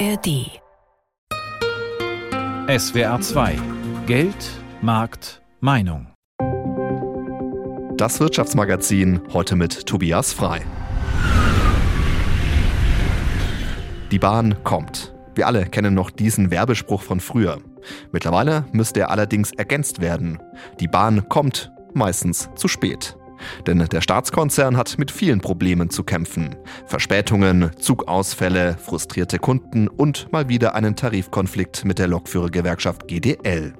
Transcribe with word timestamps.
ARD. 0.00 0.60
SWR 2.66 3.20
2 3.20 3.56
Geld, 4.06 4.34
Markt, 4.82 5.42
Meinung. 5.60 6.08
Das 7.96 8.18
Wirtschaftsmagazin 8.18 9.20
heute 9.32 9.54
mit 9.54 9.86
Tobias 9.86 10.32
Frei. 10.32 10.62
Die 14.10 14.18
Bahn 14.18 14.56
kommt. 14.64 15.14
Wir 15.36 15.46
alle 15.46 15.66
kennen 15.66 15.94
noch 15.94 16.10
diesen 16.10 16.50
Werbespruch 16.50 17.02
von 17.02 17.20
früher. 17.20 17.60
Mittlerweile 18.10 18.64
müsste 18.72 19.00
er 19.00 19.10
allerdings 19.10 19.52
ergänzt 19.52 20.00
werden. 20.00 20.42
Die 20.80 20.88
Bahn 20.88 21.28
kommt 21.28 21.72
meistens 21.92 22.48
zu 22.56 22.66
spät. 22.66 23.16
Denn 23.66 23.78
der 23.78 24.00
Staatskonzern 24.00 24.76
hat 24.76 24.98
mit 24.98 25.10
vielen 25.10 25.40
Problemen 25.40 25.90
zu 25.90 26.04
kämpfen. 26.04 26.54
Verspätungen, 26.86 27.70
Zugausfälle, 27.78 28.76
frustrierte 28.78 29.38
Kunden 29.38 29.88
und 29.88 30.30
mal 30.32 30.48
wieder 30.48 30.74
einen 30.74 30.96
Tarifkonflikt 30.96 31.84
mit 31.84 31.98
der 31.98 32.08
Lokführergewerkschaft 32.08 33.08
GDL. 33.08 33.74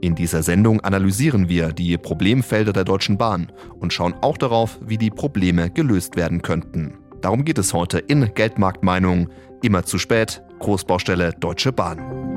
In 0.00 0.14
dieser 0.14 0.42
Sendung 0.42 0.80
analysieren 0.80 1.48
wir 1.48 1.72
die 1.72 1.98
Problemfelder 1.98 2.72
der 2.72 2.84
Deutschen 2.84 3.18
Bahn 3.18 3.50
und 3.80 3.92
schauen 3.92 4.14
auch 4.20 4.38
darauf, 4.38 4.78
wie 4.80 4.98
die 4.98 5.10
Probleme 5.10 5.70
gelöst 5.70 6.16
werden 6.16 6.42
könnten. 6.42 6.98
Darum 7.20 7.44
geht 7.44 7.58
es 7.58 7.72
heute 7.72 7.98
in 7.98 8.32
Geldmarktmeinung. 8.34 9.28
Immer 9.62 9.84
zu 9.84 9.98
spät, 9.98 10.42
Großbaustelle 10.58 11.32
Deutsche 11.40 11.72
Bahn. 11.72 12.35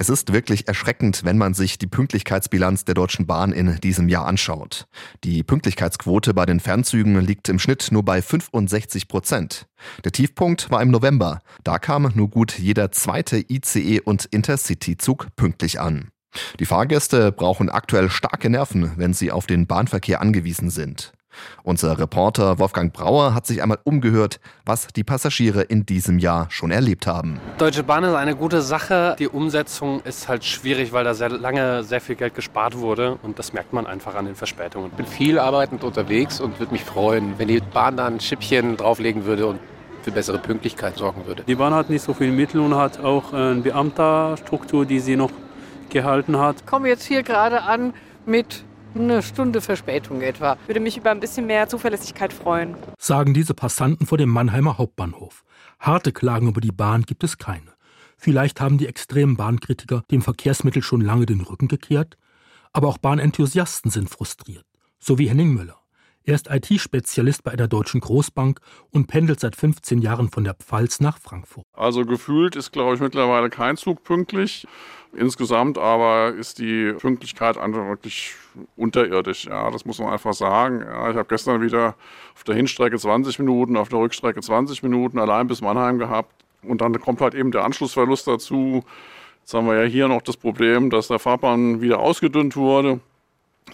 Es 0.00 0.08
ist 0.08 0.32
wirklich 0.32 0.66
erschreckend, 0.66 1.24
wenn 1.24 1.36
man 1.36 1.52
sich 1.52 1.76
die 1.76 1.86
Pünktlichkeitsbilanz 1.86 2.86
der 2.86 2.94
Deutschen 2.94 3.26
Bahn 3.26 3.52
in 3.52 3.76
diesem 3.80 4.08
Jahr 4.08 4.24
anschaut. 4.24 4.86
Die 5.24 5.42
Pünktlichkeitsquote 5.42 6.32
bei 6.32 6.46
den 6.46 6.58
Fernzügen 6.58 7.20
liegt 7.20 7.50
im 7.50 7.58
Schnitt 7.58 7.88
nur 7.90 8.02
bei 8.02 8.22
65 8.22 9.08
Prozent. 9.08 9.66
Der 10.02 10.12
Tiefpunkt 10.12 10.70
war 10.70 10.80
im 10.80 10.90
November. 10.90 11.40
Da 11.64 11.78
kam 11.78 12.10
nur 12.14 12.30
gut 12.30 12.58
jeder 12.58 12.92
zweite 12.92 13.44
ICE 13.46 14.00
und 14.00 14.24
Intercity-Zug 14.24 15.36
pünktlich 15.36 15.80
an. 15.80 16.08
Die 16.60 16.64
Fahrgäste 16.64 17.30
brauchen 17.30 17.68
aktuell 17.68 18.08
starke 18.08 18.48
Nerven, 18.48 18.92
wenn 18.96 19.12
sie 19.12 19.30
auf 19.30 19.46
den 19.46 19.66
Bahnverkehr 19.66 20.22
angewiesen 20.22 20.70
sind. 20.70 21.12
Unser 21.62 21.98
Reporter 21.98 22.58
Wolfgang 22.58 22.92
Brauer 22.92 23.34
hat 23.34 23.46
sich 23.46 23.62
einmal 23.62 23.78
umgehört, 23.84 24.40
was 24.64 24.88
die 24.88 25.04
Passagiere 25.04 25.62
in 25.62 25.86
diesem 25.86 26.18
Jahr 26.18 26.46
schon 26.50 26.70
erlebt 26.70 27.06
haben. 27.06 27.40
Deutsche 27.58 27.82
Bahn 27.82 28.04
ist 28.04 28.14
eine 28.14 28.36
gute 28.36 28.62
Sache. 28.62 29.16
Die 29.18 29.28
Umsetzung 29.28 30.00
ist 30.02 30.28
halt 30.28 30.44
schwierig, 30.44 30.92
weil 30.92 31.04
da 31.04 31.14
sehr 31.14 31.28
lange 31.28 31.84
sehr 31.84 32.00
viel 32.00 32.16
Geld 32.16 32.34
gespart 32.34 32.78
wurde 32.78 33.18
und 33.22 33.38
das 33.38 33.52
merkt 33.52 33.72
man 33.72 33.86
einfach 33.86 34.14
an 34.14 34.26
den 34.26 34.34
Verspätungen. 34.34 34.90
Ich 34.90 34.96
bin 34.96 35.06
viel 35.06 35.38
arbeitend 35.38 35.84
unterwegs 35.84 36.40
und 36.40 36.58
würde 36.58 36.72
mich 36.72 36.84
freuen, 36.84 37.34
wenn 37.38 37.48
die 37.48 37.60
Bahn 37.60 37.96
da 37.96 38.06
ein 38.06 38.20
Schippchen 38.20 38.76
drauflegen 38.76 39.24
würde 39.24 39.46
und 39.46 39.60
für 40.02 40.10
bessere 40.10 40.38
Pünktlichkeit 40.38 40.96
sorgen 40.96 41.26
würde. 41.26 41.44
Die 41.46 41.54
Bahn 41.54 41.74
hat 41.74 41.90
nicht 41.90 42.02
so 42.02 42.14
viel 42.14 42.32
Mittel 42.32 42.60
und 42.60 42.74
hat 42.74 43.00
auch 43.00 43.32
eine 43.32 43.60
Beamterstruktur, 43.60 44.86
die 44.86 44.98
sie 44.98 45.16
noch 45.16 45.30
gehalten 45.90 46.38
hat. 46.38 46.56
Ich 46.60 46.66
komme 46.66 46.88
jetzt 46.88 47.04
hier 47.04 47.22
gerade 47.22 47.62
an 47.62 47.92
mit 48.24 48.64
eine 48.94 49.22
Stunde 49.22 49.60
Verspätung 49.60 50.20
etwa. 50.20 50.56
Würde 50.66 50.80
mich 50.80 50.96
über 50.96 51.10
ein 51.10 51.20
bisschen 51.20 51.46
mehr 51.46 51.68
Zuverlässigkeit 51.68 52.32
freuen. 52.32 52.74
Sagen 52.98 53.34
diese 53.34 53.54
Passanten 53.54 54.06
vor 54.06 54.18
dem 54.18 54.30
Mannheimer 54.30 54.78
Hauptbahnhof. 54.78 55.44
Harte 55.78 56.12
Klagen 56.12 56.48
über 56.48 56.60
die 56.60 56.72
Bahn 56.72 57.02
gibt 57.02 57.24
es 57.24 57.38
keine. 57.38 57.72
Vielleicht 58.16 58.60
haben 58.60 58.76
die 58.76 58.86
extremen 58.86 59.36
Bahnkritiker 59.36 60.02
dem 60.10 60.20
Verkehrsmittel 60.20 60.82
schon 60.82 61.00
lange 61.00 61.26
den 61.26 61.40
Rücken 61.40 61.68
gekehrt, 61.68 62.18
aber 62.72 62.88
auch 62.88 62.98
Bahnenthusiasten 62.98 63.90
sind 63.90 64.10
frustriert, 64.10 64.66
so 64.98 65.18
wie 65.18 65.28
Henning 65.28 65.54
Müller. 65.54 65.79
Er 66.30 66.36
ist 66.36 66.48
IT-Spezialist 66.48 67.42
bei 67.42 67.50
einer 67.50 67.66
deutschen 67.66 68.00
Großbank 68.00 68.60
und 68.92 69.08
pendelt 69.08 69.40
seit 69.40 69.56
15 69.56 70.00
Jahren 70.00 70.28
von 70.28 70.44
der 70.44 70.54
Pfalz 70.54 71.00
nach 71.00 71.18
Frankfurt. 71.18 71.64
Also 71.72 72.04
gefühlt 72.04 72.54
ist, 72.54 72.70
glaube 72.70 72.94
ich, 72.94 73.00
mittlerweile 73.00 73.50
kein 73.50 73.76
Zug 73.76 74.04
pünktlich. 74.04 74.64
Insgesamt 75.12 75.76
aber 75.76 76.32
ist 76.32 76.60
die 76.60 76.92
Pünktlichkeit 76.92 77.58
einfach 77.58 77.84
wirklich 77.84 78.34
unterirdisch. 78.76 79.46
Ja, 79.46 79.72
das 79.72 79.84
muss 79.84 79.98
man 79.98 80.12
einfach 80.12 80.32
sagen. 80.32 80.82
Ja, 80.82 81.10
ich 81.10 81.16
habe 81.16 81.26
gestern 81.28 81.62
wieder 81.62 81.96
auf 82.36 82.44
der 82.44 82.54
Hinstrecke 82.54 82.96
20 82.96 83.40
Minuten, 83.40 83.76
auf 83.76 83.88
der 83.88 83.98
Rückstrecke 83.98 84.40
20 84.40 84.84
Minuten 84.84 85.18
allein 85.18 85.48
bis 85.48 85.62
Mannheim 85.62 85.98
gehabt. 85.98 86.32
Und 86.62 86.80
dann 86.80 87.00
kommt 87.00 87.20
halt 87.22 87.34
eben 87.34 87.50
der 87.50 87.64
Anschlussverlust 87.64 88.28
dazu. 88.28 88.84
Jetzt 89.40 89.52
haben 89.52 89.66
wir 89.66 89.82
ja 89.82 89.88
hier 89.88 90.06
noch 90.06 90.22
das 90.22 90.36
Problem, 90.36 90.90
dass 90.90 91.08
der 91.08 91.18
Fahrplan 91.18 91.80
wieder 91.80 91.98
ausgedünnt 91.98 92.54
wurde. 92.54 93.00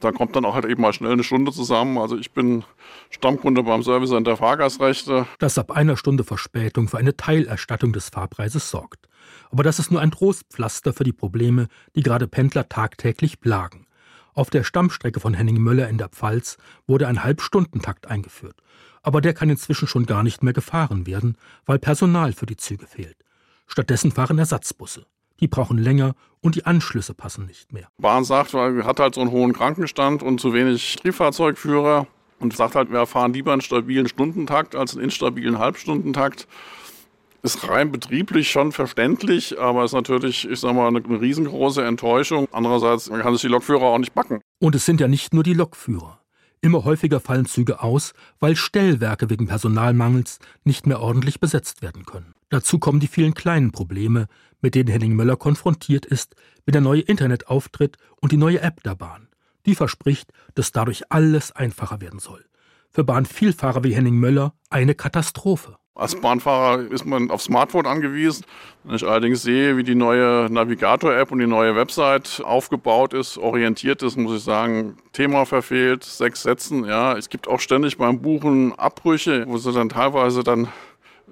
Da 0.01 0.12
kommt 0.12 0.37
dann 0.37 0.45
auch 0.45 0.55
halt 0.55 0.65
eben 0.65 0.83
mal 0.83 0.93
schnell 0.93 1.12
eine 1.12 1.25
Stunde 1.25 1.53
zusammen. 1.53 1.99
Also 1.99 2.17
ich 2.17 2.33
bin 2.33 2.65
Stammkunde 3.11 3.62
beim 3.62 3.83
Service 3.83 4.11
der 4.11 4.37
Fahrgastrechte. 4.37 5.27
Das 5.39 5.59
ab 5.59 5.71
einer 5.71 5.97
Stunde 5.97 6.25
Verspätung 6.25 6.89
für 6.89 6.99
eine 6.99 7.17
Teilerstattung 7.17 7.93
des 7.93 8.09
Fahrpreises 8.09 8.71
sorgt. 8.71 9.09
Aber 9.51 9.62
das 9.62 9.79
ist 9.79 9.91
nur 9.91 10.01
ein 10.01 10.11
Trostpflaster 10.11 10.93
für 10.93 11.05
die 11.05 11.12
Probleme, 11.12 11.69
die 11.95 12.03
gerade 12.03 12.27
Pendler 12.27 12.69
tagtäglich 12.69 13.41
plagen. 13.41 13.87
Auf 14.34 14.51
der 14.51 14.65
Stammstrecke 14.65 15.21
von 15.21 15.34
Henning 15.34 15.59
Möller 15.59 15.89
in 15.89 15.99
der 15.99 16.11
Pfalz 16.11 16.59
wurde 16.87 17.09
ein 17.09 17.25
Halbstundentakt 17.25 18.07
eingeführt. 18.07 18.57
Aber 19.03 19.21
der 19.21 19.33
kann 19.33 19.49
inzwischen 19.49 19.89
schon 19.89 20.05
gar 20.05 20.23
nicht 20.23 20.43
mehr 20.43 20.53
gefahren 20.53 21.07
werden, 21.07 21.39
weil 21.65 21.78
Personal 21.78 22.33
für 22.33 22.47
die 22.47 22.57
Züge 22.57 22.87
fehlt. 22.87 23.17
Stattdessen 23.67 24.13
fahren 24.13 24.39
Ersatzbusse. 24.39 25.07
Die 25.41 25.48
brauchen 25.48 25.78
länger 25.78 26.14
und 26.41 26.54
die 26.54 26.64
Anschlüsse 26.64 27.14
passen 27.14 27.47
nicht 27.47 27.72
mehr. 27.72 27.88
Bahn 27.98 28.24
sagt, 28.24 28.54
weil 28.54 28.84
hat 28.84 29.00
halt 29.00 29.14
so 29.14 29.20
einen 29.20 29.30
hohen 29.30 29.52
Krankenstand 29.52 30.22
und 30.22 30.41
zu 30.41 30.52
wenig 30.52 30.97
Triebfahrzeugführer 30.97 32.06
und 32.38 32.56
sagt 32.56 32.74
halt, 32.74 32.91
wir 32.91 33.06
fahren 33.06 33.32
lieber 33.32 33.52
einen 33.52 33.60
stabilen 33.60 34.08
Stundentakt 34.08 34.74
als 34.74 34.94
einen 34.94 35.04
instabilen 35.04 35.58
Halbstundentakt. 35.58 36.47
Ist 37.42 37.69
rein 37.69 37.92
betrieblich 37.92 38.50
schon 38.50 38.72
verständlich, 38.72 39.58
aber 39.58 39.84
ist 39.84 39.92
natürlich, 39.92 40.48
ich 40.48 40.58
sag 40.58 40.74
mal, 40.74 40.88
eine, 40.88 41.04
eine 41.04 41.20
riesengroße 41.20 41.84
Enttäuschung. 41.84 42.48
Andererseits 42.50 43.08
man 43.10 43.20
kann 43.20 43.34
es 43.34 43.41
die 43.41 43.48
Lokführer 43.48 43.82
auch 43.82 43.98
nicht 43.98 44.14
backen. 44.14 44.41
Und 44.58 44.74
es 44.74 44.84
sind 44.84 45.00
ja 45.00 45.06
nicht 45.06 45.32
nur 45.32 45.44
die 45.44 45.54
Lokführer. 45.54 46.18
Immer 46.61 46.84
häufiger 46.84 47.21
fallen 47.21 47.47
Züge 47.47 47.83
aus, 47.83 48.15
weil 48.41 48.56
Stellwerke 48.56 49.31
wegen 49.31 49.47
Personalmangels 49.47 50.39
nicht 50.65 50.87
mehr 50.87 51.00
ordentlich 51.00 51.41
besetzt 51.41 51.83
werden 51.83 52.05
können. 52.05 52.34
Dazu 52.49 52.78
kommen 52.78 53.00
die 53.00 53.09
vielen 53.09 53.34
kleinen 53.34 53.72
Probleme, 53.72 54.27
mit 54.61 54.75
denen 54.75 54.89
Henning 54.89 55.15
Möller 55.15 55.37
konfrontiert 55.37 56.06
ist, 56.06 56.34
wenn 56.65 56.72
der 56.72 56.81
neue 56.81 57.00
Internetauftritt 57.03 57.97
und 58.21 58.33
die 58.33 58.37
neue 58.37 58.61
App 58.61 58.83
der 58.83 58.95
Bahn. 58.95 59.28
Die 59.66 59.75
verspricht, 59.75 60.33
dass 60.55 60.72
dadurch 60.72 61.11
alles 61.11 61.53
einfacher 61.53 62.00
werden 62.00 62.21
soll. 62.21 62.45
Für 62.91 63.05
Bahnvielfahrer 63.05 63.84
wie 63.84 63.95
Henning 63.95 64.16
Möller 64.16 64.55
eine 64.71 64.95
Katastrophe. 64.95 65.77
Als 65.97 66.15
Bahnfahrer 66.15 66.91
ist 66.91 67.07
man 67.07 67.31
auf 67.31 67.41
Smartphone 67.41 67.87
angewiesen. 67.87 68.45
Wenn 68.84 68.97
ich 68.97 69.05
allerdings 69.05 69.43
sehe, 69.43 69.79
wie 69.79 69.83
die 69.83 69.95
neue 69.95 70.47
Navigator-App 70.51 71.33
und 71.33 71.39
die 71.39 71.47
neue 71.47 71.75
Website 71.75 72.43
aufgebaut 72.45 73.15
ist, 73.15 73.39
orientiert 73.39 74.03
ist, 74.03 74.17
muss 74.17 74.37
ich 74.37 74.45
sagen, 74.45 74.99
Thema 75.12 75.47
verfehlt, 75.47 76.05
sechs 76.05 76.43
Sätzen. 76.43 76.84
Ja, 76.84 77.17
es 77.17 77.31
gibt 77.31 77.49
auch 77.49 77.61
ständig 77.61 77.97
beim 77.97 78.21
Buchen 78.21 78.79
Abbrüche, 78.79 79.45
wo 79.49 79.57
sie 79.57 79.73
dann 79.73 79.89
teilweise 79.89 80.45
dann 80.45 80.69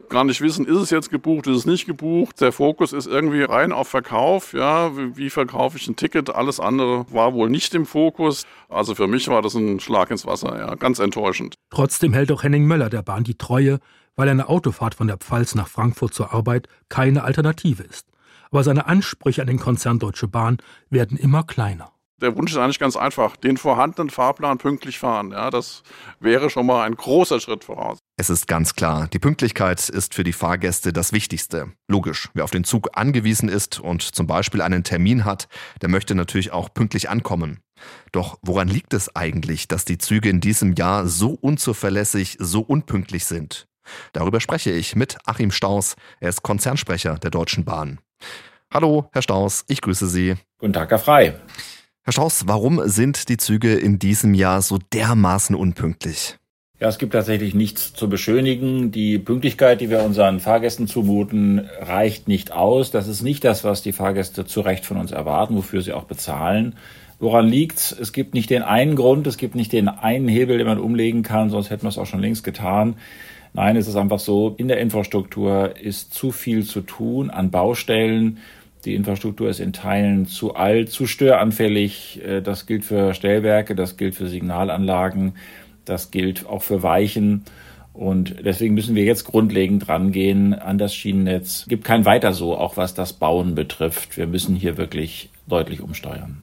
gar 0.09 0.25
nicht 0.25 0.41
wissen, 0.41 0.67
ist 0.67 0.77
es 0.77 0.91
jetzt 0.91 1.11
gebucht, 1.11 1.47
ist 1.47 1.59
es 1.59 1.67
nicht 1.67 1.87
gebucht. 1.87 2.41
Der 2.41 2.53
Fokus 2.53 2.93
ist 2.93 3.07
irgendwie 3.07 3.43
rein 3.43 3.73
auf 3.73 3.89
Verkauf. 3.89 4.53
Ja, 4.53 4.97
wie, 4.97 5.17
wie 5.17 5.31
verkaufe 5.31 5.77
ich 5.77 5.87
ein 5.89 5.97
Ticket? 5.97 6.35
Alles 6.35 6.61
andere 6.61 7.07
war 7.13 7.35
wohl 7.35 7.51
nicht 7.51 7.75
im 7.75 7.87
Fokus. 7.87 8.47
Also 8.69 8.95
für 8.95 9.07
mich 9.07 9.29
war 9.29 9.43
das 9.43 9.55
ein 9.55 9.81
Schlag 9.81 10.11
ins 10.11 10.27
Wasser. 10.27 10.59
Ja, 10.59 10.75
ganz 10.75 10.99
enttäuschend. 10.99 11.55
Trotzdem 11.71 12.13
hält 12.13 12.33
auch 12.33 12.43
Henning 12.43 12.65
Möller 12.65 12.91
der 12.91 13.03
Bahn 13.03 13.25
die 13.25 13.37
Treue, 13.37 13.79
weil 14.17 14.29
eine 14.29 14.49
Autofahrt 14.49 14.95
von 14.95 15.07
der 15.07 15.19
Pfalz 15.19 15.55
nach 15.55 15.69
Frankfurt 15.69 16.15
zur 16.15 16.33
Arbeit 16.33 16.69
keine 16.89 17.25
Alternative 17.25 17.83
ist. 17.83 18.09
Aber 18.51 18.65
seine 18.65 18.87
Ansprüche 18.87 19.43
an 19.43 19.49
den 19.49 19.59
Konzern 19.59 19.99
Deutsche 19.99 20.29
Bahn 20.29 20.59
werden 20.91 21.17
immer 21.17 21.43
kleiner. 21.43 21.95
Der 22.21 22.37
Wunsch 22.37 22.53
ist 22.53 22.59
eigentlich 22.59 22.79
ganz 22.79 22.97
einfach, 22.97 23.37
den 23.37 23.57
vorhandenen 23.57 24.09
Fahrplan 24.09 24.59
pünktlich 24.59 24.99
fahren. 24.99 25.33
Ja, 25.33 25.51
das 25.51 25.83
wäre 26.21 26.49
schon 26.49 26.65
mal 26.65 26.85
ein 26.85 26.95
großer 26.95 27.41
Schritt 27.41 27.65
voraus. 27.65 27.99
Es 28.17 28.31
ist 28.31 28.47
ganz 28.47 28.77
klar, 28.77 29.09
die 29.09 29.19
Pünktlichkeit 29.19 29.89
ist 29.89 30.15
für 30.15 30.23
die 30.23 30.33
Fahrgäste 30.33 30.93
das 30.93 31.13
Wichtigste. 31.13 31.73
Logisch, 31.89 32.31
wer 32.33 32.45
auf 32.45 32.53
den 32.53 32.63
Zug 32.63 32.91
angewiesen 32.93 33.49
ist 33.49 33.81
und 33.81 34.03
zum 34.03 34.29
Beispiel 34.29 34.63
einen 34.63 34.85
Termin 34.85 35.25
hat, 35.25 35.49
der 35.83 35.89
möchte 35.89 36.15
natürlich 36.15 36.53
auch 36.53 36.73
pünktlich 36.73 37.11
ankommen. 37.11 37.59
Doch 38.13 38.39
woran 38.43 38.69
liegt 38.69 38.95
es 38.95 39.15
eigentlich, 39.17 39.67
dass 39.67 39.85
die 39.85 39.99
Züge 39.99 40.29
in 40.29 40.41
diesem 40.41 40.75
Jahr 40.75 41.09
so 41.09 41.31
unzuverlässig, 41.31 42.37
so 42.39 42.61
unpünktlich 42.61 43.25
sind? 43.25 43.67
Darüber 44.13 44.41
spreche 44.41 44.71
ich 44.71 44.97
mit 44.97 45.19
Achim 45.25 45.51
Staus, 45.51 45.97
er 46.21 46.29
ist 46.29 46.43
Konzernsprecher 46.43 47.19
der 47.19 47.31
Deutschen 47.31 47.65
Bahn. 47.65 47.99
Hallo, 48.73 49.09
Herr 49.13 49.23
Staus, 49.23 49.65
ich 49.69 49.81
grüße 49.81 50.09
Sie. 50.09 50.35
Guten 50.59 50.73
Tag, 50.73 50.91
Herr 50.91 50.99
Frei. 50.99 51.35
Herr 52.03 52.13
Staus, 52.13 52.47
warum 52.47 52.83
sind 52.87 53.29
die 53.29 53.37
Züge 53.37 53.75
in 53.75 53.99
diesem 53.99 54.35
Jahr 54.35 54.63
so 54.63 54.79
dermaßen 54.93 55.57
unpünktlich? 55.57 56.37
Ja, 56.81 56.89
es 56.89 56.99
gibt 56.99 57.13
tatsächlich 57.13 57.55
nichts 57.55 57.95
zu 57.95 58.09
beschönigen. 58.09 58.91
Die 58.91 59.19
Pünktlichkeit, 59.19 59.81
die 59.81 59.91
wir 59.91 60.03
unseren 60.03 60.41
Fahrgästen 60.41 60.89
zumuten, 60.89 61.67
reicht 61.81 62.27
nicht 62.27 62.53
aus. 62.53 62.91
Das 62.91 63.07
ist 63.07 63.23
nicht 63.23 63.45
das, 63.45 63.65
was 63.65 63.81
die 63.81 63.93
Fahrgäste 63.93 64.45
zu 64.45 64.61
Recht 64.61 64.85
von 64.85 64.97
uns 64.97 65.13
erwarten, 65.13 65.57
wofür 65.57 65.81
sie 65.83 65.93
auch 65.93 66.05
bezahlen. 66.05 66.75
Woran 67.21 67.47
liegt's? 67.47 67.91
Es 67.93 68.13
gibt 68.13 68.35
nicht 68.35 68.51
den 68.51 68.63
einen 68.63 68.97
Grund, 68.97 69.27
es 69.27 69.39
gibt 69.39 69.55
nicht 69.55 69.73
den 69.73 69.89
einen 69.89 70.29
Hebel, 70.29 70.59
den 70.59 70.67
man 70.67 70.79
umlegen 70.79 71.23
kann, 71.23 71.49
sonst 71.49 71.71
hätten 71.71 71.85
wir 71.85 71.89
es 71.89 71.97
auch 71.97 72.07
schon 72.07 72.21
längst 72.21 72.43
getan. 72.45 72.97
Nein, 73.57 73.77
es 73.77 73.87
ist 73.87 73.95
einfach 73.95 74.19
so, 74.19 74.55
in 74.59 74.67
der 74.67 74.81
Infrastruktur 74.81 75.77
ist 75.81 76.13
zu 76.13 76.33
viel 76.33 76.65
zu 76.65 76.81
tun 76.81 77.31
an 77.31 77.53
Baustellen. 77.53 78.39
Die 78.85 78.97
Infrastruktur 78.97 79.49
ist 79.49 79.61
in 79.61 79.73
Teilen 79.73 80.27
zu 80.27 80.57
alt, 80.57 80.91
zu 80.91 81.07
störanfällig. 81.07 82.21
Äh, 82.25 82.43
das 82.43 82.67
gilt 82.67 82.85
für 82.85 83.15
Stellwerke, 83.15 83.77
das 83.77 83.97
gilt 83.97 84.17
für 84.17 84.27
Signalanlagen, 84.27 85.37
das 85.85 86.11
gilt 86.11 86.47
auch 86.47 86.63
für 86.63 86.83
Weichen. 86.83 87.45
Und 87.93 88.45
deswegen 88.45 88.75
müssen 88.75 88.97
wir 88.97 89.05
jetzt 89.05 89.25
grundlegend 89.25 89.89
rangehen 89.89 90.53
an 90.53 90.77
das 90.77 90.93
Schienennetz. 90.93 91.61
Es 91.61 91.69
gibt 91.69 91.85
kein 91.85 92.05
Weiter 92.05 92.33
so, 92.33 92.59
auch 92.59 92.77
was 92.77 92.95
das 92.95 93.13
Bauen 93.13 93.55
betrifft. 93.55 94.17
Wir 94.17 94.27
müssen 94.27 94.57
hier 94.57 94.77
wirklich 94.77 95.31
deutlich 95.47 95.81
umsteuern. 95.81 96.43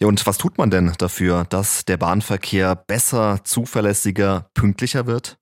Ja, 0.00 0.08
und 0.08 0.26
was 0.26 0.38
tut 0.38 0.58
man 0.58 0.70
denn 0.70 0.92
dafür, 0.98 1.46
dass 1.48 1.84
der 1.84 1.98
Bahnverkehr 1.98 2.74
besser, 2.74 3.38
zuverlässiger, 3.44 4.50
pünktlicher 4.54 5.06
wird? 5.06 5.38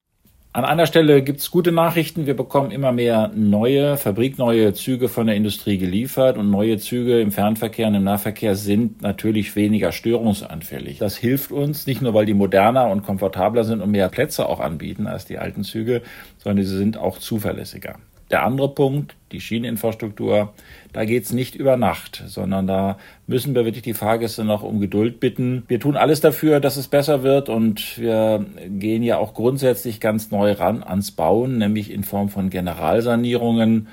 An 0.57 0.65
einer 0.65 0.87
Stelle 0.87 1.21
gibt's 1.25 1.51
gute 1.51 1.73
Nachrichten. 1.73 2.27
Wir 2.27 2.37
bekommen 2.37 2.71
immer 2.71 2.93
mehr 2.93 3.33
neue, 3.35 3.97
fabrikneue 3.97 4.73
Züge 4.73 5.09
von 5.09 5.27
der 5.27 5.35
Industrie 5.35 5.79
geliefert 5.79 6.39
und 6.39 6.49
neue 6.49 6.79
Züge 6.79 7.21
im 7.21 7.33
Fernverkehr 7.33 7.89
und 7.89 7.97
im 7.97 8.05
Nahverkehr 8.05 8.55
sind 8.55 9.03
natürlich 9.03 9.57
weniger 9.57 9.91
störungsanfällig. 9.91 10.99
Das 10.99 11.17
hilft 11.17 11.51
uns 11.51 11.89
nicht 11.89 12.03
nur, 12.03 12.15
weil 12.15 12.25
die 12.25 12.35
moderner 12.35 12.89
und 12.89 13.03
komfortabler 13.03 13.65
sind 13.65 13.81
und 13.81 13.91
mehr 13.91 14.09
Plätze 14.09 14.49
auch 14.49 14.61
anbieten 14.61 15.09
als 15.09 15.25
die 15.25 15.39
alten 15.39 15.65
Züge, 15.65 16.03
sondern 16.39 16.65
sie 16.65 16.77
sind 16.77 16.99
auch 16.99 17.19
zuverlässiger. 17.19 17.97
Der 18.31 18.43
andere 18.43 18.69
Punkt, 18.69 19.17
die 19.33 19.41
Schieneninfrastruktur, 19.41 20.55
da 20.93 21.05
geht's 21.05 21.33
nicht 21.33 21.55
über 21.55 21.77
Nacht, 21.77 22.23
sondern 22.27 22.67
da 22.67 22.99
müssen 23.27 23.55
wir 23.55 23.65
wirklich 23.65 23.83
die 23.83 23.95
Fahrgäste 23.95 24.45
noch 24.45 24.63
um 24.63 24.81
Geduld 24.81 25.21
bitten. 25.21 25.65
Wir 25.69 25.79
tun 25.79 25.97
alles 25.97 26.21
dafür, 26.21 26.61
dass 26.61 26.77
es 26.77 26.89
besser 26.89 27.23
wird 27.23 27.49
und 27.49 27.99
wir 27.99 28.47
gehen 28.67 29.03
ja 29.03 29.19
auch 29.19 29.35
grundsätzlich 29.35 30.01
ganz 30.01 30.31
neu 30.31 30.53
ran 30.53 30.83
ans 30.83 31.11
Bauen, 31.11 31.59
nämlich 31.59 31.91
in 31.91 32.05
Form 32.05 32.29
von 32.29 32.51
Generalsanierungen 32.51 33.89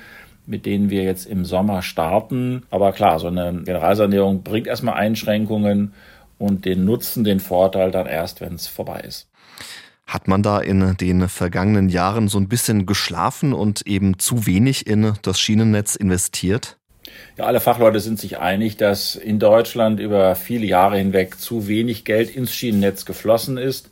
mit 0.45 0.65
denen 0.65 0.89
wir 0.89 1.03
jetzt 1.03 1.25
im 1.25 1.45
Sommer 1.45 1.81
starten. 1.81 2.63
Aber 2.69 2.91
klar, 2.91 3.19
so 3.19 3.27
eine 3.27 3.61
Generalsanierung 3.63 4.43
bringt 4.43 4.67
erstmal 4.67 4.95
Einschränkungen 4.95 5.93
und 6.37 6.65
den 6.65 6.85
Nutzen, 6.85 7.23
den 7.23 7.39
Vorteil 7.39 7.91
dann 7.91 8.07
erst, 8.07 8.41
wenn 8.41 8.55
es 8.55 8.67
vorbei 8.67 9.01
ist. 9.01 9.29
Hat 10.05 10.27
man 10.27 10.43
da 10.43 10.59
in 10.59 10.97
den 10.97 11.29
vergangenen 11.29 11.89
Jahren 11.89 12.27
so 12.27 12.37
ein 12.37 12.49
bisschen 12.49 12.85
geschlafen 12.85 13.53
und 13.53 13.87
eben 13.87 14.19
zu 14.19 14.45
wenig 14.45 14.87
in 14.87 15.13
das 15.21 15.39
Schienennetz 15.39 15.95
investiert? 15.95 16.77
Ja, 17.37 17.45
alle 17.45 17.59
Fachleute 17.59 17.99
sind 17.99 18.19
sich 18.19 18.37
einig, 18.39 18.77
dass 18.77 19.15
in 19.15 19.39
Deutschland 19.39 19.99
über 19.99 20.35
viele 20.35 20.65
Jahre 20.65 20.97
hinweg 20.97 21.39
zu 21.39 21.67
wenig 21.67 22.05
Geld 22.05 22.29
ins 22.29 22.53
Schienennetz 22.53 23.05
geflossen 23.05 23.57
ist. 23.57 23.89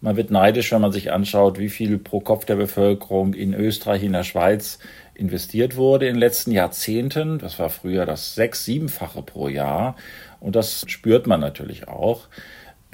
Man 0.00 0.16
wird 0.16 0.30
neidisch, 0.30 0.70
wenn 0.70 0.82
man 0.82 0.92
sich 0.92 1.12
anschaut, 1.12 1.58
wie 1.58 1.70
viel 1.70 1.96
pro 1.96 2.20
Kopf 2.20 2.44
der 2.44 2.56
Bevölkerung 2.56 3.32
in 3.32 3.54
Österreich, 3.54 4.02
in 4.02 4.12
der 4.12 4.22
Schweiz 4.22 4.78
investiert 5.14 5.76
wurde 5.76 6.06
in 6.06 6.14
den 6.14 6.20
letzten 6.20 6.50
Jahrzehnten. 6.50 7.38
Das 7.38 7.58
war 7.58 7.70
früher 7.70 8.04
das 8.04 8.34
sechs-, 8.34 8.64
siebenfache 8.64 9.22
pro 9.22 9.48
Jahr. 9.48 9.96
Und 10.40 10.56
das 10.56 10.84
spürt 10.88 11.26
man 11.26 11.40
natürlich 11.40 11.88
auch. 11.88 12.28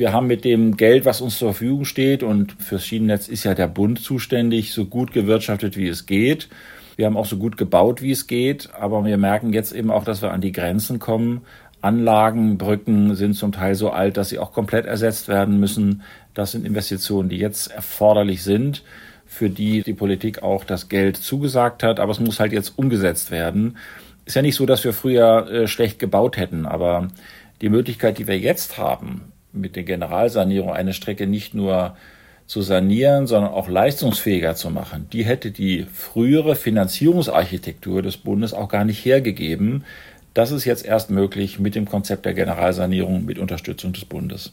Wir 0.01 0.15
haben 0.15 0.29
mit 0.29 0.47
dem 0.47 0.79
Geld, 0.79 1.05
was 1.05 1.21
uns 1.21 1.37
zur 1.37 1.53
Verfügung 1.53 1.85
steht, 1.85 2.23
und 2.23 2.53
fürs 2.53 2.87
Schienennetz 2.87 3.29
ist 3.29 3.45
ja 3.45 3.53
der 3.53 3.69
Bund 3.69 4.01
zuständig, 4.01 4.73
so 4.73 4.87
gut 4.87 5.13
gewirtschaftet, 5.13 5.77
wie 5.77 5.89
es 5.89 6.07
geht. 6.07 6.49
Wir 6.97 7.05
haben 7.05 7.19
auch 7.19 7.27
so 7.27 7.37
gut 7.37 7.59
gebaut, 7.59 8.01
wie 8.01 8.13
es 8.13 8.27
geht, 8.27 8.71
aber 8.73 9.05
wir 9.05 9.19
merken 9.19 9.53
jetzt 9.53 9.75
eben 9.75 9.91
auch, 9.91 10.05
dass 10.05 10.23
wir 10.23 10.33
an 10.33 10.41
die 10.41 10.53
Grenzen 10.53 11.01
kommen. 11.01 11.43
Anlagen, 11.83 12.57
Brücken 12.57 13.15
sind 13.15 13.35
zum 13.35 13.53
Teil 13.53 13.75
so 13.75 13.91
alt, 13.91 14.17
dass 14.17 14.31
sie 14.31 14.39
auch 14.39 14.55
komplett 14.55 14.87
ersetzt 14.87 15.29
werden 15.29 15.61
müssen. 15.61 16.01
Das 16.33 16.53
sind 16.53 16.65
Investitionen, 16.65 17.29
die 17.29 17.37
jetzt 17.37 17.71
erforderlich 17.71 18.43
sind, 18.43 18.83
für 19.27 19.51
die 19.51 19.83
die 19.83 19.93
Politik 19.93 20.43
auch 20.43 20.65
das 20.65 20.89
Geld 20.89 21.19
zugesagt 21.19 21.83
hat, 21.83 22.01
aber 22.01 22.13
es 22.13 22.21
muss 22.21 22.41
halt 22.41 22.53
jetzt 22.53 22.79
umgesetzt 22.79 23.31
werden. 23.31 23.77
Ist 24.25 24.35
ja 24.35 24.41
nicht 24.41 24.57
so, 24.57 24.65
dass 24.65 24.83
wir 24.83 24.95
früher 24.95 25.47
äh, 25.51 25.69
schlecht 25.69 25.99
gebaut 25.99 26.39
hätten, 26.39 26.65
aber 26.65 27.09
die 27.61 27.69
Möglichkeit, 27.69 28.17
die 28.17 28.27
wir 28.27 28.39
jetzt 28.39 28.79
haben, 28.79 29.30
mit 29.53 29.77
der 29.77 29.83
Generalsanierung 29.83 30.73
eine 30.73 30.93
Strecke 30.93 31.27
nicht 31.27 31.55
nur 31.55 31.97
zu 32.47 32.63
sanieren, 32.63 33.29
sondern 33.29 33.53
auch 33.53 33.69
leistungsfähiger 33.69 34.57
zu 34.57 34.71
machen. 34.71 35.07
Die 35.13 35.25
hätte 35.25 35.53
die 35.53 35.87
frühere 35.93 36.57
Finanzierungsarchitektur 36.57 38.03
des 38.03 38.17
Bundes 38.17 38.53
auch 38.53 38.69
gar 38.69 38.85
nicht 38.85 39.05
hergegeben. 39.05 39.85
Das 40.35 40.51
ist 40.51 40.65
jetzt 40.65 40.85
erst 40.85 41.11
möglich 41.11 41.61
mit 41.61 41.75
dem 41.75 41.87
Konzept 41.87 42.27
der 42.27 42.35
Generalsanierung 42.35 43.25
mit 43.25 43.39
Unterstützung 43.39 43.93
des 43.93 44.05
Bundes. 44.05 44.53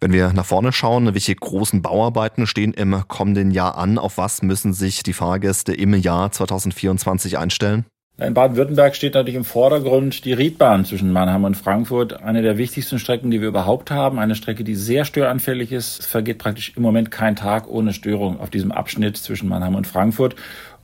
Wenn 0.00 0.12
wir 0.12 0.34
nach 0.34 0.44
vorne 0.44 0.72
schauen, 0.72 1.14
welche 1.14 1.34
großen 1.34 1.80
Bauarbeiten 1.80 2.46
stehen 2.46 2.74
im 2.74 3.08
kommenden 3.08 3.50
Jahr 3.50 3.78
an? 3.78 3.96
Auf 3.96 4.18
was 4.18 4.42
müssen 4.42 4.74
sich 4.74 5.02
die 5.02 5.14
Fahrgäste 5.14 5.72
im 5.72 5.94
Jahr 5.94 6.30
2024 6.30 7.38
einstellen? 7.38 7.86
In 8.16 8.32
Baden-Württemberg 8.32 8.94
steht 8.94 9.14
natürlich 9.14 9.34
im 9.34 9.44
Vordergrund 9.44 10.24
die 10.24 10.32
Riedbahn 10.32 10.84
zwischen 10.84 11.10
Mannheim 11.10 11.42
und 11.42 11.56
Frankfurt. 11.56 12.22
Eine 12.22 12.42
der 12.42 12.58
wichtigsten 12.58 13.00
Strecken, 13.00 13.32
die 13.32 13.40
wir 13.40 13.48
überhaupt 13.48 13.90
haben. 13.90 14.20
Eine 14.20 14.36
Strecke, 14.36 14.62
die 14.62 14.76
sehr 14.76 15.04
störanfällig 15.04 15.72
ist. 15.72 15.98
Es 15.98 16.06
vergeht 16.06 16.38
praktisch 16.38 16.74
im 16.76 16.82
Moment 16.82 17.10
kein 17.10 17.34
Tag 17.34 17.68
ohne 17.68 17.92
Störung 17.92 18.38
auf 18.38 18.50
diesem 18.50 18.70
Abschnitt 18.70 19.16
zwischen 19.16 19.48
Mannheim 19.48 19.74
und 19.74 19.88
Frankfurt. 19.88 20.36